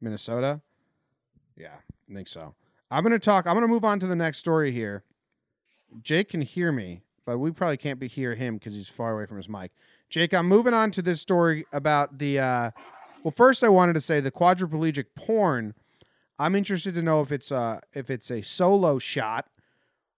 [0.00, 0.60] Minnesota.
[1.56, 1.74] Yeah,
[2.10, 2.54] I think so.
[2.90, 3.46] I'm going to talk.
[3.46, 5.04] I'm going to move on to the next story here.
[6.02, 9.26] Jake can hear me, but we probably can't be hear him because he's far away
[9.26, 9.72] from his mic.
[10.08, 12.38] Jake, I'm moving on to this story about the.
[12.38, 12.70] Uh,
[13.22, 15.74] well, first I wanted to say the quadriplegic porn.
[16.38, 19.48] I'm interested to know if it's uh if it's a solo shot,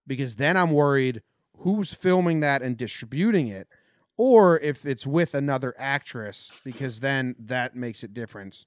[0.06, 1.22] because then I'm worried
[1.58, 3.68] who's filming that and distributing it,
[4.16, 8.66] or if it's with another actress, because then that makes it different.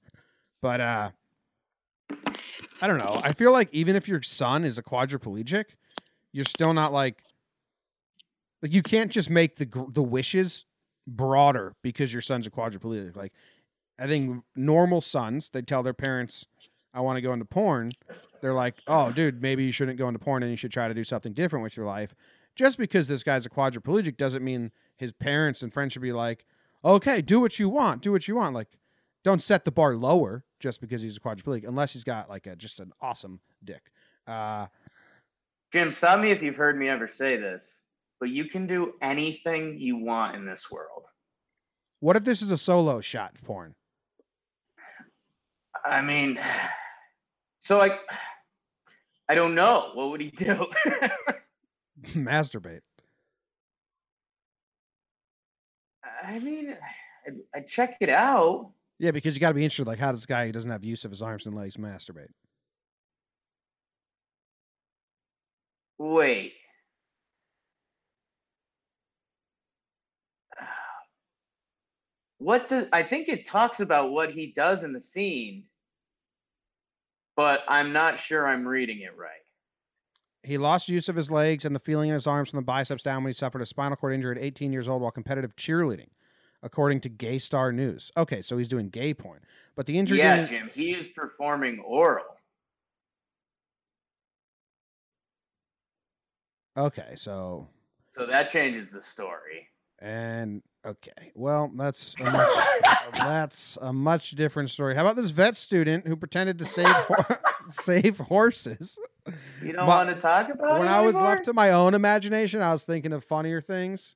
[0.61, 1.11] But uh
[2.81, 3.21] I don't know.
[3.23, 5.65] I feel like even if your son is a quadriplegic,
[6.31, 7.21] you're still not like
[8.61, 10.65] like you can't just make the the wishes
[11.07, 13.15] broader because your son's a quadriplegic.
[13.15, 13.33] Like
[13.99, 16.45] I think normal sons, they tell their parents,
[16.93, 17.91] "I want to go into porn."
[18.41, 20.93] They're like, "Oh, dude, maybe you shouldn't go into porn and you should try to
[20.93, 22.15] do something different with your life."
[22.55, 26.45] Just because this guy's a quadriplegic doesn't mean his parents and friends should be like,
[26.83, 28.01] "Okay, do what you want.
[28.01, 28.77] Do what you want." Like
[29.23, 32.55] don't set the bar lower just because he's a quadriplegic unless he's got like a
[32.55, 33.91] just an awesome dick.
[34.27, 34.67] Uh
[35.71, 37.77] Jim, stop me if you've heard me ever say this,
[38.21, 41.03] but you can do anything you want in this world.
[41.99, 43.73] what if this is a solo shot porn?
[45.83, 46.39] I mean,
[47.57, 47.99] so like,
[49.27, 49.89] I don't know.
[49.95, 50.67] What would he do?
[52.13, 52.81] Masturbate.
[56.23, 56.77] I mean,
[57.55, 58.71] I'd check it out.
[58.99, 59.87] Yeah, because you got to be interested.
[59.87, 62.27] Like, how does this guy who doesn't have use of his arms and legs masturbate?
[65.97, 66.53] Wait.
[72.41, 75.65] What does I think it talks about what he does in the scene,
[77.35, 79.29] but I'm not sure I'm reading it right.
[80.41, 83.03] He lost use of his legs and the feeling in his arms from the biceps
[83.03, 86.07] down when he suffered a spinal cord injury at 18 years old while competitive cheerleading,
[86.63, 88.11] according to Gay Star News.
[88.17, 89.41] Okay, so he's doing gay porn,
[89.75, 90.17] but the injury.
[90.17, 92.25] yeah, Jim, he's performing oral.
[96.75, 97.67] Okay, so
[98.09, 99.67] So that changes the story.
[100.01, 102.49] And okay, well, that's a much,
[103.13, 104.95] that's a much different story.
[104.95, 107.35] How about this vet student who pretended to save ho-
[107.67, 108.97] save horses?
[109.61, 112.61] You don't But want to talk about when I was left to my own imagination,
[112.61, 114.15] I was thinking of funnier things,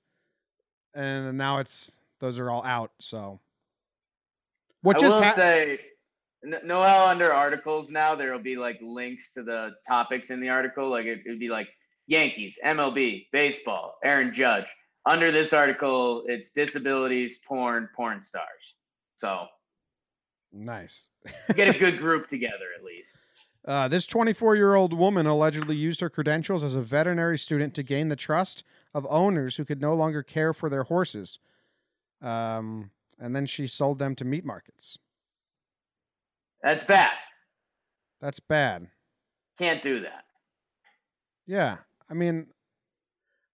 [0.96, 2.92] and now it's those are all out.
[3.00, 3.40] So,
[4.82, 5.36] what I just will happened?
[5.36, 5.80] say,
[6.44, 10.42] n- know how under articles now there will be like links to the topics in
[10.42, 10.90] the article.
[10.90, 11.68] Like it would be like
[12.08, 14.66] Yankees, MLB, baseball, Aaron Judge.
[15.06, 18.76] Under this article, it's disabilities, porn, porn stars.
[19.16, 19.48] So
[20.52, 21.10] nice.
[21.56, 23.18] get a good group together at least.
[23.66, 27.84] Uh, this 24 year old woman allegedly used her credentials as a veterinary student to
[27.84, 31.40] gain the trust of owners who could no longer care for their horses.
[32.22, 35.00] Um, and then she sold them to meat markets.
[36.62, 37.12] That's bad.
[38.22, 38.88] That's bad.
[39.58, 40.26] Can't do that.
[41.46, 41.78] Yeah.
[42.10, 42.48] I mean,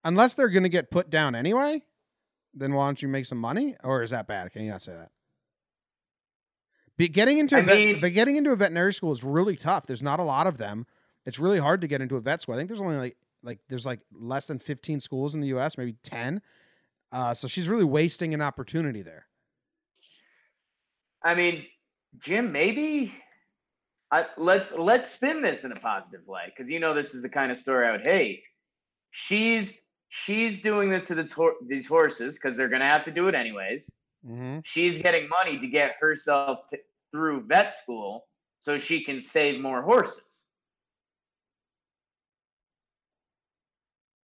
[0.04, 1.82] unless they're going to get put down anyway,
[2.54, 3.76] then why don't you make some money?
[3.82, 4.52] Or is that bad?
[4.52, 5.10] Can you not say that?
[6.96, 9.86] Be, getting into vet, mean- but getting into a veterinary school is really tough.
[9.86, 10.86] There's not a lot of them.
[11.24, 12.54] It's really hard to get into a vet school.
[12.54, 15.78] I think there's only like like there's like less than 15 schools in the U.S.,
[15.78, 16.40] maybe 10.
[17.10, 19.26] Uh, so she's really wasting an opportunity there.
[21.22, 21.64] I mean,
[22.18, 23.14] Jim, maybe
[24.10, 27.28] I, let's let's spin this in a positive light because you know this is the
[27.28, 28.42] kind of story I would hate.
[29.10, 29.82] She's
[30.14, 33.88] she's doing this to hor- these horses because they're gonna have to do it anyways.
[34.26, 34.58] Mm-hmm.
[34.62, 38.26] She's getting money to get herself p- through vet school
[38.60, 40.42] so she can save more horses.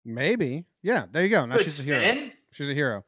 [0.04, 0.66] Maybe.
[0.82, 1.06] Yeah.
[1.10, 1.46] There you go.
[1.46, 2.30] Now Good she's a hero.
[2.52, 3.04] She's a hero.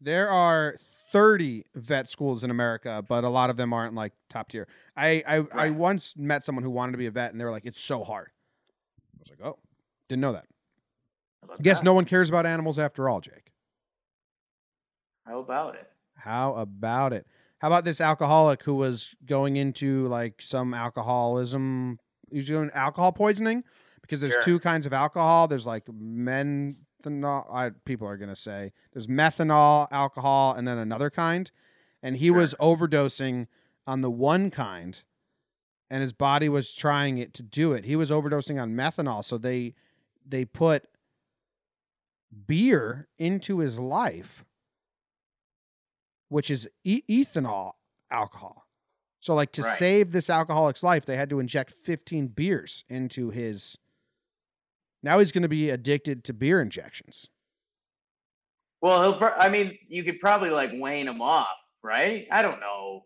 [0.00, 0.78] There are
[1.12, 4.66] 30 vet schools in America, but a lot of them aren't like top tier.
[4.96, 7.52] I I, I once met someone who wanted to be a vet, and they were
[7.52, 8.30] like, "It's so hard."
[9.14, 9.58] I was like, "Oh,
[10.08, 10.46] didn't know that."
[11.50, 11.84] I guess that?
[11.84, 13.52] no one cares about animals after all, Jake.
[15.26, 15.88] How about it?
[16.14, 17.26] How about it?
[17.58, 21.98] How about this alcoholic who was going into like some alcoholism?
[22.30, 23.64] He was doing alcohol poisoning
[24.02, 24.42] because there's Sure.
[24.42, 25.48] two kinds of alcohol.
[25.48, 27.46] There's like methanol.
[27.52, 31.50] I, people are gonna say there's methanol alcohol and then another kind,
[32.02, 33.46] and he was overdosing
[33.86, 35.02] on the one kind,
[35.90, 37.84] and his body was trying it to do it.
[37.84, 39.74] He was overdosing on methanol, so they
[40.24, 40.84] they put
[42.46, 44.44] beer into his life
[46.28, 47.74] which is e- ethanol
[48.10, 48.66] alcohol.
[49.20, 49.78] So, like to Right.
[49.78, 53.78] save this alcoholic's life, they had to inject 15 beers into his.
[55.04, 57.28] Now he's going to be addicted to beer injections.
[58.80, 59.18] Well, he'll.
[59.18, 61.46] Pro- I mean, you could probably like wane him off,
[61.82, 62.26] right?
[62.30, 63.04] I don't know.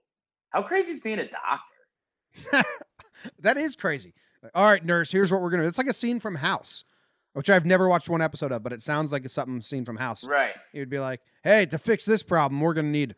[0.49, 2.64] How crazy is being a doctor?
[3.41, 4.14] that is crazy.
[4.55, 5.68] All right, nurse, here's what we're going to do.
[5.68, 6.85] It's like a scene from House,
[7.33, 9.97] which I've never watched one episode of, but it sounds like it's something seen from
[9.97, 10.24] House.
[10.24, 10.55] Right.
[10.72, 13.14] He would be like, hey, to fix this problem, we're going to need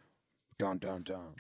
[0.59, 1.35] dun dun dun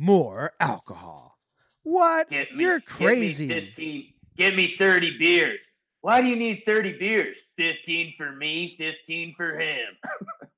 [0.00, 1.38] more alcohol.
[1.82, 2.30] What?
[2.30, 2.64] Get me.
[2.64, 3.46] You're crazy.
[3.46, 4.12] Get me 15.
[4.36, 5.60] Get me 30 beers.
[6.00, 7.38] Why do you need 30 beers?
[7.58, 9.86] 15 for me, 15 for him.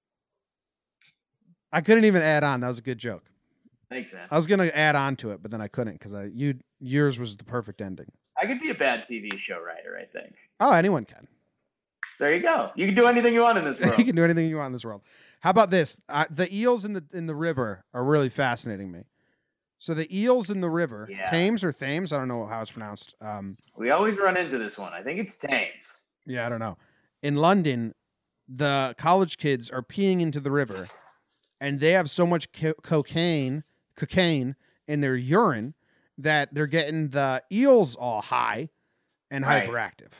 [1.73, 2.61] I couldn't even add on.
[2.61, 3.25] That was a good joke.
[3.91, 4.29] Thanks, man.
[4.31, 7.19] I was gonna add on to it, but then I couldn't because I you yours
[7.19, 8.11] was the perfect ending.
[8.41, 10.35] I could be a bad TV show writer, I think.
[10.61, 11.29] Oh, anyone can.
[12.23, 12.71] There you go.
[12.77, 13.99] You can do anything you want in this world.
[13.99, 15.03] you can do anything you want in this world.
[15.41, 15.97] How about this?
[16.09, 19.01] Uh, the eels in the in the river are really fascinating me.
[19.81, 21.29] So the eels in the river, Yeah.
[21.29, 23.17] Thames or Thames, I don't know how it's pronounced.
[23.21, 24.93] Um, we always run into this one.
[24.93, 25.95] I think it's Thames.
[26.25, 26.79] yeah, I don't know.
[27.25, 27.93] In London,
[28.49, 30.87] the college kids are peeing into the river,
[31.61, 33.65] and they have so much co- cocaine,
[33.97, 34.55] cocaine
[34.87, 35.75] in their urine
[36.19, 38.69] that they're getting the eels all high
[39.29, 39.69] and Right.
[39.69, 40.13] hyperactive.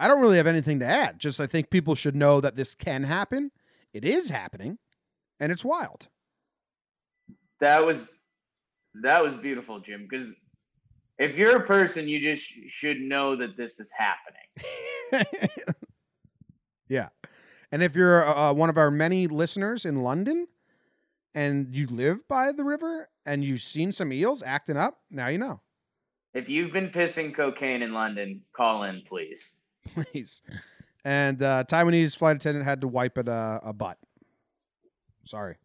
[0.00, 1.18] I don't really have anything to add.
[1.18, 3.50] Just I think people should know that this can happen.
[3.92, 4.78] It is happening,
[5.38, 6.08] and it's wild.
[7.60, 8.18] That was
[9.02, 10.06] that was beautiful, Jim.
[10.08, 10.34] Because
[11.18, 15.36] if you're a person, you just should know that this is happening.
[16.88, 17.10] yeah.
[17.70, 20.46] And if you're uh, one of our many listeners in London
[21.34, 25.36] and you live by the river and you've seen some eels acting up, now you
[25.36, 25.60] know.
[26.32, 29.56] If you've been pissing cocaine in London, call in, please.
[29.94, 30.42] Please.
[31.04, 33.98] And uh, Taiwanese flight attendant had to wipe at a, a butt.
[35.24, 35.56] Sorry.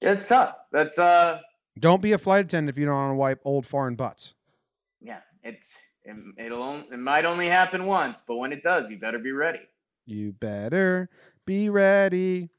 [0.00, 0.56] Yeah, it's tough.
[0.72, 1.40] That's uh,
[1.78, 4.34] Don't be a flight attendant if you don't want to wipe old foreign butts.
[5.00, 5.72] yeah, it's
[6.04, 9.60] it, it'll it might only happen once, but when it does, you better be ready.
[10.04, 11.08] You better
[11.46, 12.50] be ready.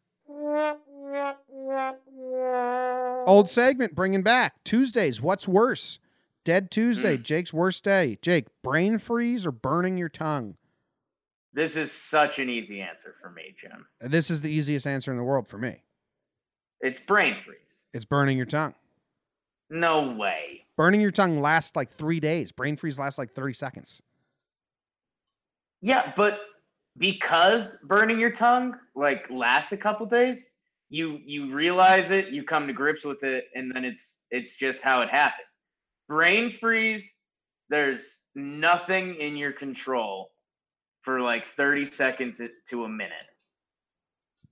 [3.25, 5.21] Old segment bringing back Tuesdays.
[5.21, 5.99] What's worse?
[6.43, 7.17] Dead Tuesday.
[7.17, 8.17] Jake's worst day.
[8.21, 10.55] Jake, brain freeze or burning your tongue?
[11.53, 13.85] This is such an easy answer for me, Jim.
[14.01, 15.83] This is the easiest answer in the world for me.
[16.81, 17.57] It's brain freeze.
[17.93, 18.73] It's burning your tongue.
[19.69, 20.65] No way.
[20.75, 22.51] Burning your tongue lasts like three days.
[22.51, 24.01] Brain freeze lasts like 30 seconds.
[25.81, 26.41] Yeah, but
[26.97, 30.49] because burning your tongue like lasts a couple days,
[30.89, 34.81] you you realize it, you come to grips with it, and then it's it's just
[34.81, 35.45] how it happened.
[36.07, 37.13] Brain freeze,
[37.69, 40.32] there's nothing in your control
[41.03, 43.13] for like 30 seconds to a minute.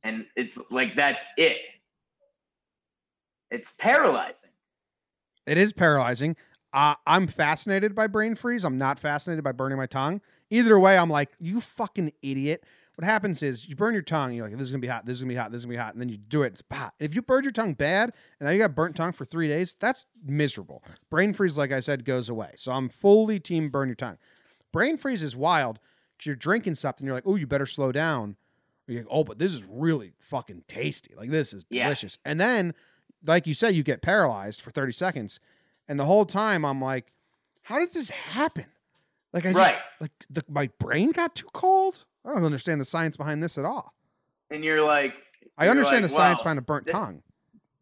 [0.04, 1.58] And it's like that's it.
[3.50, 4.52] It's paralyzing.
[5.46, 6.36] It is paralyzing.
[6.74, 8.64] Uh, I'm fascinated by brain freeze.
[8.64, 10.22] I'm not fascinated by burning my tongue.
[10.50, 12.64] Either way, I'm like, you fucking idiot.
[12.96, 14.34] What happens is you burn your tongue.
[14.34, 15.06] You're like, this is gonna be hot.
[15.06, 15.52] This is gonna be hot.
[15.52, 15.94] This is gonna be hot.
[15.94, 16.54] And then you do it.
[16.54, 16.94] It's hot.
[17.00, 19.76] If you burned your tongue bad and now you got burnt tongue for three days,
[19.80, 20.84] that's miserable.
[21.10, 22.52] Brain freeze, like I said, goes away.
[22.58, 24.18] So I'm fully team burn your tongue.
[24.72, 25.80] Brain freeze is wild
[26.26, 27.06] you're drinking something.
[27.06, 28.36] You're like, oh, you better slow down.
[28.88, 31.14] You're like, oh, but this is really fucking tasty.
[31.16, 31.86] Like this is Yeah.
[31.86, 32.18] delicious.
[32.26, 32.74] And then,
[33.26, 35.40] like you said, you get paralyzed for 30 seconds.
[35.88, 37.12] And the whole time I'm like,
[37.64, 38.66] how did this happen?
[39.34, 39.80] Like I just Right.
[40.02, 42.06] like the, my brain got too cold.
[42.26, 43.94] I don't understand the science behind this at all.
[44.50, 45.16] And you're like
[45.58, 47.24] I you're understand like, the science "Wow, behind a burnt thi- tongue.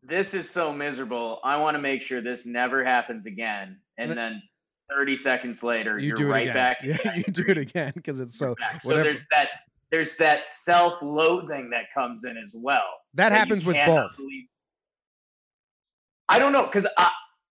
[0.04, 1.40] this is so miserable.
[1.44, 3.80] I want to make sure this never happens again.
[3.98, 4.44] And Th- then
[4.90, 6.54] 30 seconds later, You are do right again.
[6.56, 6.78] back.
[6.84, 8.56] Yeah, you do it again because it's so.
[8.82, 9.50] So there's that
[9.92, 12.84] there's that self-loathing that comes in as well.
[13.16, 14.16] that you happens with both.
[14.18, 14.46] believe-
[16.28, 17.02] I don't know because a,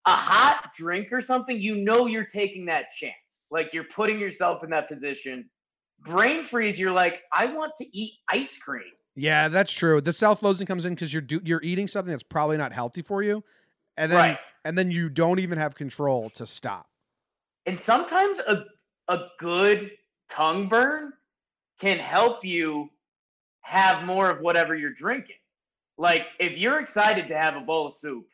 [0.06, 3.14] a hot drink or something, you know, you're taking that chance.
[3.50, 5.48] Like you're putting yourself in that position.
[6.00, 8.82] Brain freeze, you're like, I want to eat ice cream.
[9.14, 10.00] Yeah, that's true.
[10.00, 13.22] The self-loathing comes in because you're do- you're eating something that's probably not healthy for
[13.22, 13.44] you,
[13.96, 14.38] and then Right.
[14.64, 16.86] and then you don't even have control to stop.
[17.66, 18.64] And sometimes a
[19.08, 19.92] a good
[20.30, 21.12] tongue burn
[21.80, 22.88] can help you
[23.60, 25.36] have more of whatever you're drinking.
[25.98, 28.26] Like if you're excited to have a bowl of soup,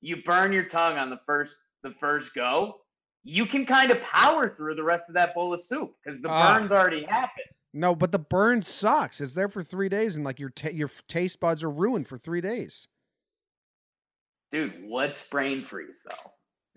[0.00, 2.80] you burn your tongue on the first the first go,
[3.22, 6.28] you can kind of power through the rest of that bowl of soup because the
[6.30, 6.58] Ah.
[6.58, 7.46] burns already happened.
[7.72, 9.20] No, but the burn sucks.
[9.20, 12.16] It's there for three days, and like your ta- your taste buds are ruined for
[12.16, 12.86] three days.
[14.52, 16.30] Dude, what's brain freeze though?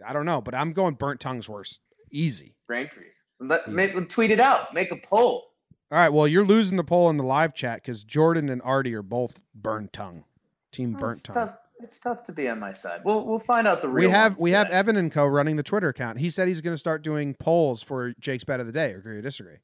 [0.05, 1.79] I don't know, but I'm going burnt tongues worse.
[2.11, 2.55] Easy.
[2.67, 3.13] Brain freeze.
[3.39, 4.73] Let, make, tweet it out.
[4.73, 5.45] Make a poll.
[5.91, 6.09] All right.
[6.09, 9.39] Well, you're losing the poll in the live chat because Jordan and Artie are both
[9.53, 10.23] burnt tongue.
[10.71, 11.33] Team Well, burnt it's tongue.
[11.35, 11.57] tough.
[11.79, 13.01] It's tough to be on my side.
[13.05, 14.07] We'll we'll find out the real.
[14.07, 14.67] We have we have.
[14.71, 16.17] Evan and Co running the Twitter account.
[16.17, 18.93] He said he's going to start doing polls for Jake's bet of the day.
[18.93, 19.57] Agree or disagree?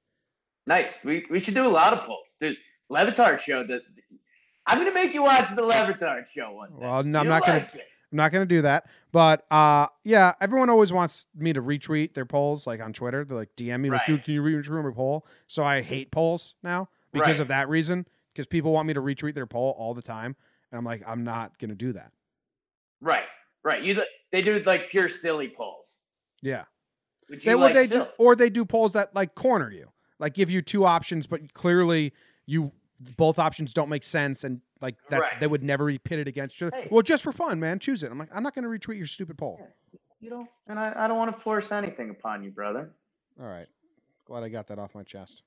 [0.67, 0.93] Nice.
[1.03, 2.55] We we should do a lot of polls, dude.
[2.89, 3.81] Le Batard show that.
[4.67, 6.75] I'm gonna make you watch the Le Batard show one day.
[6.79, 7.81] Well, no, I'm You'll not like it.
[8.13, 8.85] I'm not going to do that.
[9.11, 13.25] But uh, yeah, everyone always wants me to retweet their polls, like on Twitter.
[13.25, 15.25] They're like DM me, like, dude, can you retweet my poll?
[15.47, 17.39] So I hate polls now because Right.
[17.39, 18.07] of that reason.
[18.31, 20.35] Because people want me to retweet their poll all the time,
[20.71, 22.11] and I'm like, I'm not going to do that.
[22.99, 23.25] Right,
[23.63, 23.83] right.
[23.83, 24.01] You
[24.31, 25.97] they do like pure silly polls.
[26.41, 26.63] Yeah.
[27.29, 30.61] They, like they do, or they do polls that like corner you, like give you
[30.63, 32.13] two options, but clearly
[32.47, 32.71] you
[33.17, 35.39] both options don't make sense, and like that's Right.
[35.39, 36.75] they would never be pitted against each other.
[36.75, 36.87] Hey.
[36.91, 38.11] Well, just for fun, man, choose it.
[38.11, 39.59] I'm like, I'm not going to retweet your stupid poll.
[40.19, 42.91] You don't, and I, I don't want to force anything upon you, brother.
[43.41, 43.67] All right,
[44.25, 45.41] glad I got that off my chest.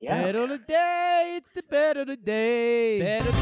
[0.00, 0.22] Yeah.
[0.22, 2.98] Bet of the day, it's the bet of the day.
[3.00, 3.34] Bet of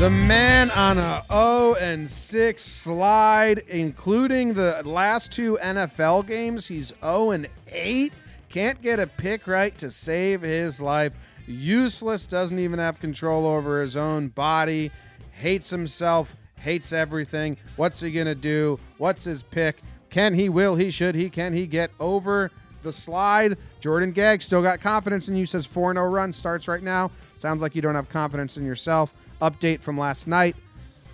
[0.00, 6.66] the man on a 0 and 6 slide, including the last two NFL games.
[6.66, 8.10] He's 0 and 8.
[8.48, 11.12] Can't get a pick right to save his life.
[11.46, 14.90] Useless, doesn't even have control over his own body.
[15.32, 17.58] Hates himself, hates everything.
[17.76, 18.80] What's he going to do?
[18.96, 19.82] What's his pick?
[20.08, 22.50] Can he, will he, should he, can he get over
[22.82, 23.58] the slide?
[23.80, 27.10] Jordan Gagg still got confidence in you, says 4 0 run starts right now.
[27.36, 29.12] Sounds like you don't have confidence in yourself.
[29.40, 30.56] Update from last night.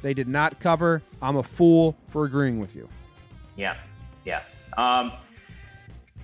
[0.02, 1.02] They did not cover.
[1.22, 2.88] I'm a fool for agreeing with you.
[3.56, 3.76] Yeah,
[4.24, 4.42] yeah.
[4.76, 5.12] Um,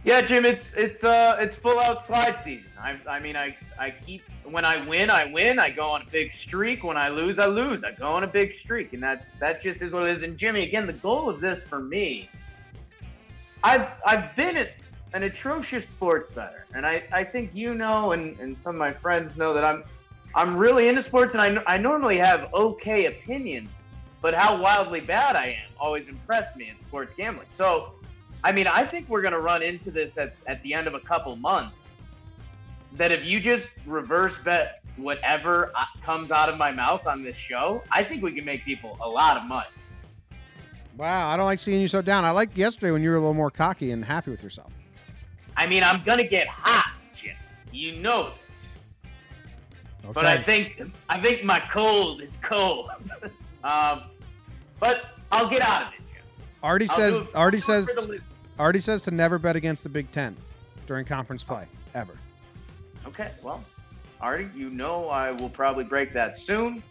[0.05, 2.71] yeah, Jim, it's it's uh it's full out slide season.
[2.81, 5.61] I I mean I I keep when I win I win.
[5.61, 6.83] I go on a big streak.
[6.83, 7.85] When I lose I lose.
[7.85, 10.23] I go on a big streak, and that's that just is what it is.
[10.23, 12.29] And Jimmy, again, the goal of this for me,
[13.63, 14.73] I've I've been at
[15.15, 18.93] an atrocious sports better, and I I think you know, and and some of my
[18.93, 19.85] friends know that I'm
[20.35, 23.71] I'm really into sports, and I I normally have okay opinions
[24.23, 27.49] but how wildly bad I am always impressed me in sports gambling.
[27.51, 27.93] So,
[28.45, 30.95] I mean, I think we're going to run into this at, at the end of
[30.95, 31.87] a couple months.
[32.95, 37.37] That if you just reverse bet whatever uh, comes out of my mouth on this
[37.37, 39.67] show, I think we can make people a lot of money.
[40.97, 42.25] Wow, I don't like seeing you so down.
[42.25, 44.73] I liked yesterday when you were a little more cocky and happy with yourself.
[45.57, 47.35] I mean, I'm going to get hot, Jim.
[47.73, 48.35] You know.
[50.05, 50.13] Okay.
[50.13, 52.91] But I think I think my cold is cold.
[53.65, 54.03] um,
[54.81, 56.25] but I'll get out of it, Jim.
[56.63, 58.25] Artie I'll says Artie I'll do it says for the losers.
[58.59, 60.37] Artie says to never bet against the Big Ten
[60.87, 62.15] during conference play ever.
[63.07, 63.65] Okay, well,
[64.21, 66.83] Artie, you know I will probably break that soon.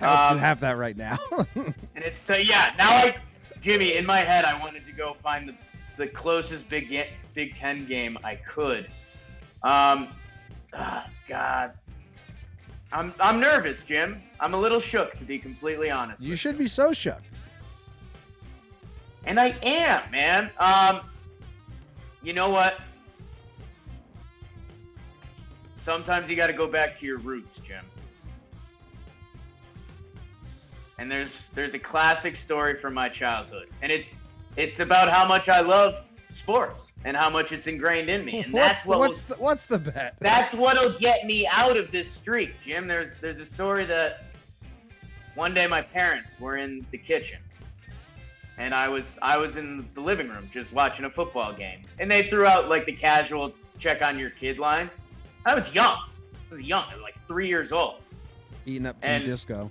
[0.00, 1.18] you Um, have that right now.
[1.54, 2.72] And it's uh, yeah.
[2.78, 3.16] Now I,
[3.60, 5.54] Jimmy, in my head, I wanted to go find the,
[5.96, 6.88] the closest Big
[7.34, 8.86] Big Ten game I could.
[9.62, 10.08] Um,
[10.72, 11.72] ah, God,
[12.92, 14.22] I'm I'm nervous, Jim.
[14.40, 16.22] I'm a little shook, to be completely honest.
[16.22, 17.22] you should be so shook.
[19.26, 20.50] And I am, man.
[20.58, 21.02] Um,
[22.22, 22.80] you know what?
[25.76, 27.84] Sometimes you got to go back to your roots, Jim.
[30.98, 34.16] And there's there's a classic story from my childhood, and it's
[34.56, 36.04] it's about how much I love
[36.34, 39.66] sports and how much it's ingrained in me, and that's what will- what's the, what's
[39.66, 40.16] the bet?
[40.20, 42.86] that's what'll get me out of this streak, Jim.
[42.86, 44.24] There's there's a story that
[45.34, 47.38] one day my parents were in the kitchen,
[48.58, 52.10] and I was I was in the living room just watching a football game, and
[52.10, 54.90] they threw out like the casual check on your kid line.
[55.46, 55.98] I was young.
[56.50, 56.84] I was young.
[56.90, 58.02] I was like three years old.
[58.66, 59.70] Eating up and- disco.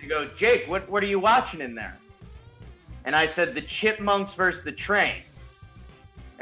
[0.00, 1.96] They go, Jake, what what are you watching in there?
[3.04, 5.24] And I said, the Chipmunks versus the Trains.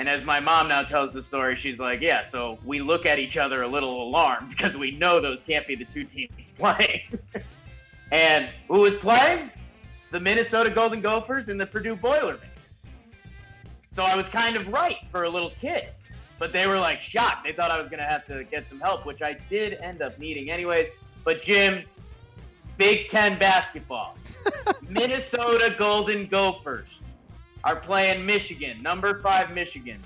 [0.00, 3.18] And as my mom now tells the story, she's like, yeah, so we look at
[3.18, 7.02] each other a little alarmed because we know those can't be the two teams playing.
[8.10, 9.50] and who was playing?
[10.10, 12.48] The Minnesota Golden Gophers and the Purdue Boilermakers.
[13.90, 15.90] So I was kind of right for a little kid.
[16.38, 17.44] But they were like shocked.
[17.44, 20.00] They thought I was going to have to get some help, which I did end
[20.00, 20.88] up needing anyways.
[21.24, 21.84] But Jim,
[22.78, 24.16] Big Ten basketball.
[24.88, 26.88] Minnesota Golden Gophers
[27.64, 30.02] are playing Michigan, number five Michigan.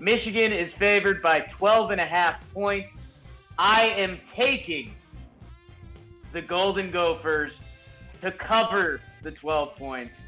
[0.00, 2.98] Michigan is favored by 12 and a half points.
[3.58, 4.94] I am taking
[6.32, 7.58] the Golden Gophers
[8.20, 10.20] to cover the 12 points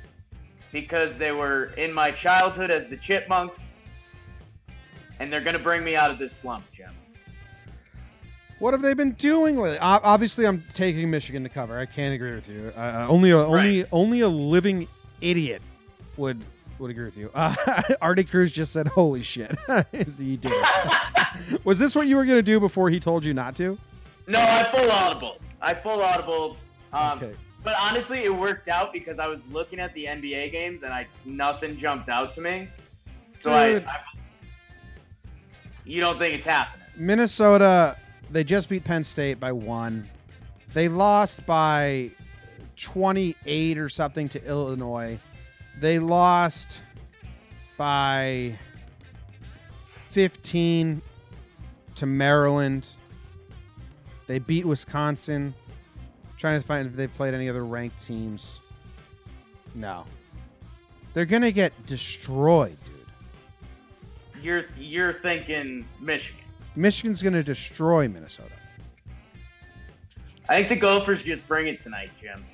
[0.73, 3.69] because they were in my childhood as the Chipmunks,
[5.19, 6.91] and they're going to bring me out of this slump, Jim.
[8.59, 9.79] What have they been doing lately?
[9.79, 11.79] Obviously, I'm taking Michigan to cover.
[11.79, 12.73] I can't agree with you.
[12.77, 14.87] Uh, only a, only only a living
[15.23, 15.63] idiot
[16.19, 16.45] would
[16.81, 17.31] would agree with you.
[17.35, 17.55] Uh,
[18.01, 19.57] Artie Cruz just said, "Holy shit!"
[20.19, 20.53] he did.
[21.65, 23.79] Was this what you were gonna do before he told you not to?
[24.27, 25.39] No, I full audible.
[25.61, 26.57] I full audible.
[26.93, 27.35] Um, Okay.
[27.63, 31.07] But honestly, it worked out because I was looking at the NBA games and I
[31.27, 32.69] nothing jumped out to me.
[33.39, 34.01] So I, I,
[35.85, 36.87] you don't think it's happening?
[36.97, 37.97] Minnesota,
[38.31, 40.09] they just beat Penn State by one.
[40.73, 42.11] They lost by
[42.77, 45.19] 28 or something to Illinois.
[45.81, 46.83] They lost
[47.79, 48.59] by
[49.87, 51.01] 15
[51.95, 52.89] to Maryland.
[54.27, 55.55] They beat Wisconsin.
[56.37, 58.61] trying to find if they've played any other ranked teams.
[59.75, 60.05] No.
[61.15, 64.45] They're going to get destroyed, dude.
[64.45, 66.41] You're you're thinking Michigan.
[66.77, 68.53] Michigan's going to destroy Minnesota.
[70.49, 72.45] I think the Gophers just bring it tonight, Jim.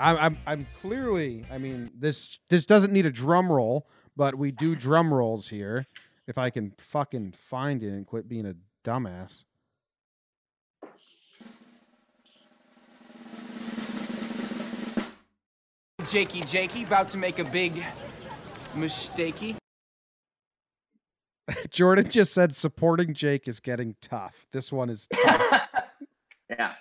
[0.00, 1.44] I'm, I'm, I'm clearly.
[1.50, 3.86] I mean, this this doesn't need a drum roll,
[4.16, 5.86] but we do drum rolls here.
[6.26, 9.44] If I can fucking find it and quit being a dumbass.
[16.08, 17.84] Jakey Jakey about to make a big
[18.74, 19.56] mistakey.
[21.70, 24.46] Jordan just said supporting Jake is getting tough.
[24.52, 25.68] This one is tough.
[26.58, 26.72] Yeah.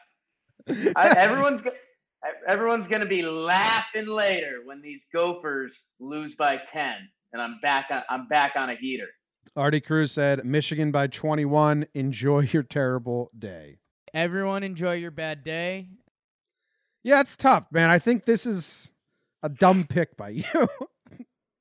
[0.95, 1.61] I, everyone's
[2.24, 6.95] go- everyone's gonna be laughing later when these Gophers lose by ten,
[7.34, 9.07] and I'm back on I'm back on a heater.
[9.55, 11.88] Artie Cruz said Michigan by 21.
[11.95, 13.80] Enjoy your terrible day.
[14.13, 15.89] Everyone enjoy your bad day.
[17.03, 17.89] Yeah, it's tough, man.
[17.89, 18.93] I think this is
[19.41, 20.67] a dumb pick by you.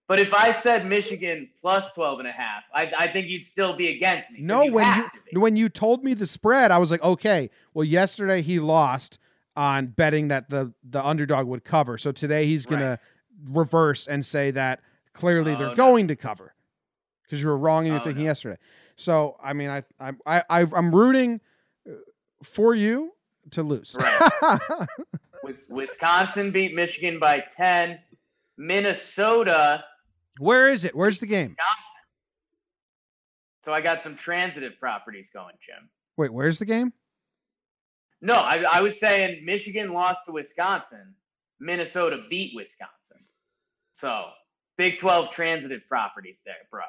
[0.09, 3.76] But if I said Michigan plus 12 and a half, I, I think you'd still
[3.76, 4.40] be against me.
[4.40, 4.86] No, when
[5.32, 7.50] you when you told me the spread, I was like, okay.
[7.74, 9.18] Well, yesterday he lost
[9.59, 11.98] on betting that the the underdog would cover.
[11.98, 13.00] So today he's gonna
[13.50, 14.80] reverse and say that
[15.14, 15.74] clearly Oh, they're no.
[15.74, 16.54] going to cover
[17.24, 18.30] because you were wrong in your Oh, thinking no.
[18.30, 18.56] yesterday.
[18.94, 20.12] So I mean, I I
[20.48, 21.40] I I'm rooting
[21.88, 21.94] uh,
[22.44, 23.12] for you
[23.50, 23.96] to lose.
[25.42, 27.98] Wis- Wisconsin beat Michigan by 10.
[28.59, 29.84] Minnesota.
[30.38, 30.94] Where is it?
[30.94, 31.56] Where's the game?
[33.64, 35.88] So I got some transitive properties going, Jim.
[36.16, 36.92] Wait, where's the game?
[38.21, 41.14] No, I, I was saying Michigan lost to Wisconsin.
[41.61, 43.19] Minnesota beat Wisconsin.
[43.93, 44.27] So
[44.79, 46.83] Big 12 transitive properties there, bro.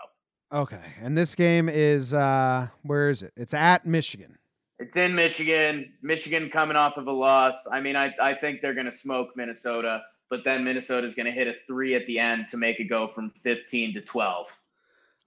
[0.54, 3.34] Okay, and this game is uh where is it?
[3.36, 4.38] It's at Michigan.
[4.78, 5.92] It's in Michigan.
[6.02, 7.56] Michigan coming off of a loss.
[7.70, 11.34] I mean, I, I think they're going to smoke Minnesota, but then Minnesota's going to
[11.34, 14.58] hit a three at the end to make it go from 15 to 12.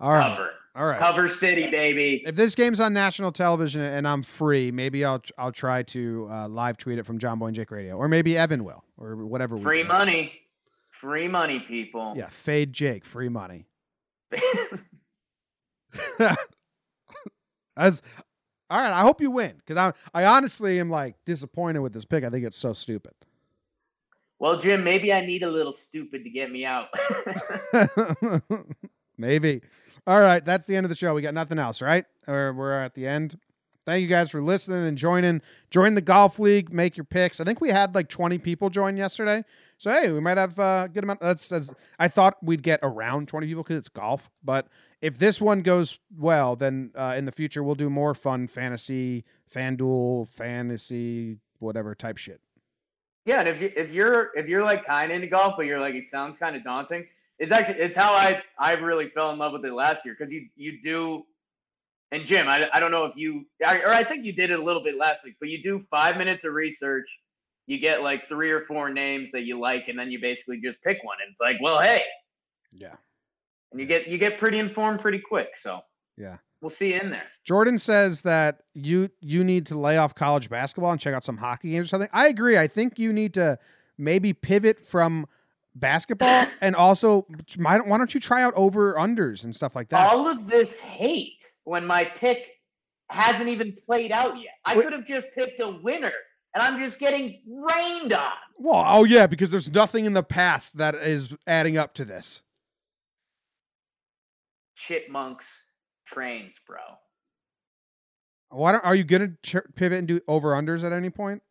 [0.02, 0.50] All right, Cover.
[0.74, 0.98] all right.
[0.98, 2.24] Cover City, baby.
[2.26, 6.48] If this game's on national television and I'm free, maybe I'll I'll try to uh,
[6.48, 9.56] live tweet it from John Boy and Jake Radio, or maybe Evan will, or whatever.
[9.58, 10.32] Free money.
[10.90, 12.14] Free money, people.
[12.16, 13.66] Yeah, fade Jake, free money.
[17.76, 18.02] As
[18.68, 22.04] all right, I hope you win because I I honestly am like disappointed with this
[22.04, 22.24] pick.
[22.24, 23.12] I think it's so stupid.
[24.38, 26.88] well, Jim, maybe I need a little stupid to get me out.
[29.18, 29.60] Maybe.
[30.06, 31.14] All right, that's the end of the show.
[31.14, 32.04] We got nothing else, right?
[32.26, 33.38] Or we're at the end.
[33.84, 35.42] Thank you guys for listening and joining.
[35.70, 36.72] Join the golf league.
[36.72, 37.40] Make your picks.
[37.40, 39.44] I think we had like 20 people join yesterday.
[39.78, 41.20] So hey, we might have a good amount.
[41.20, 44.30] That's, that's I thought we'd get around 20 people because it's golf.
[44.44, 44.68] But
[45.00, 49.24] if this one goes well, then uh, in the future we'll do more fun fantasy,
[49.52, 52.40] FanDuel, fantasy, whatever type shit.
[53.24, 55.80] Yeah, and if you if you're if you're like kind of into golf, but you're
[55.80, 57.06] like it sounds kind of daunting.
[57.38, 60.32] It's actually it's how I I really fell in love with it last year because
[60.32, 61.24] you you do.
[62.12, 64.62] And Jim, I, I don't know if you or I think you did it a
[64.62, 67.08] little bit last week, but you do five minutes of research.
[67.66, 70.82] You get like three or four names that you like, and then you basically just
[70.82, 71.16] pick one.
[71.24, 72.02] And it's like, well, hey,
[72.70, 72.96] Yeah.
[73.70, 75.56] and you get you get pretty informed pretty quick.
[75.56, 75.80] So
[76.18, 76.36] Yeah.
[76.60, 77.24] we'll see you in there.
[77.44, 81.38] Jordan says that you you need to lay off college basketball and check out some
[81.38, 82.10] hockey games or something.
[82.12, 82.58] I agree.
[82.58, 83.58] I think you need to
[83.96, 85.26] maybe pivot from
[85.74, 89.88] basketball, and also why don't, why don't you try out over unders and stuff like
[89.90, 90.10] that?
[90.10, 92.50] All of this hate when my pick
[93.10, 94.54] hasn't even played out yet.
[94.64, 96.12] I could have just picked a winner,
[96.54, 98.32] and I'm just getting rained on.
[98.56, 102.42] Well, oh yeah, because there's nothing in the past that is adding up to this.
[104.76, 105.64] Chipmunks
[106.06, 106.78] trains, bro.
[108.50, 111.42] Why don't, are you gonna ch- pivot and do over unders at any point?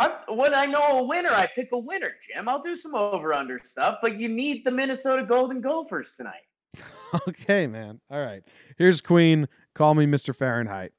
[0.00, 2.48] I'm, when I know a winner, I pick a winner, Jim.
[2.48, 6.42] I'll do some over under stuff, but you need the Minnesota Golden Gophers tonight.
[7.28, 8.00] Okay, man.
[8.08, 8.40] All right.
[8.78, 9.48] Here's Queen.
[9.74, 10.32] Call me Mr.
[10.34, 10.92] Fahrenheit.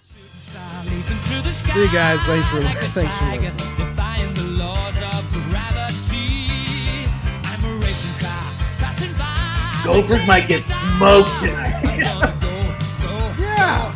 [0.00, 0.20] See
[1.80, 2.20] you guys.
[2.22, 3.40] Thanks for- thanks for listening.
[3.76, 7.08] Defying the laws of gravity.
[7.42, 9.72] I'm a racing car passing by.
[9.84, 11.82] Gophers might get smoked tonight.
[11.82, 13.92] Gonna go, go, Yeah.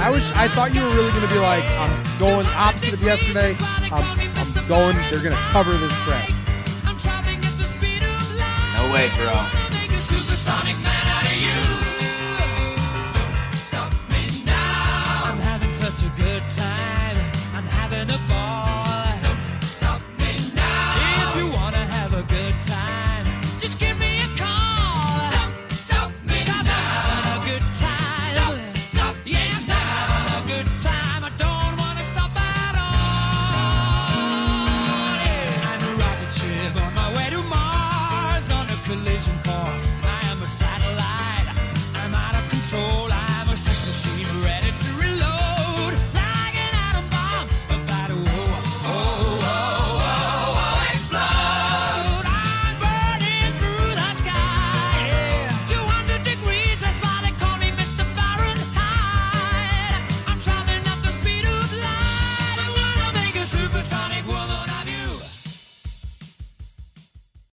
[0.00, 0.32] I was.
[0.32, 3.54] I thought you were really gonna be like, I'm going opposite of yesterday.
[3.92, 4.04] I'm,
[4.36, 4.96] I'm going.
[5.10, 6.24] They're gonna cover this spread.
[6.86, 8.80] I'm traveling at the speed of light.
[8.80, 9.70] No way, bro.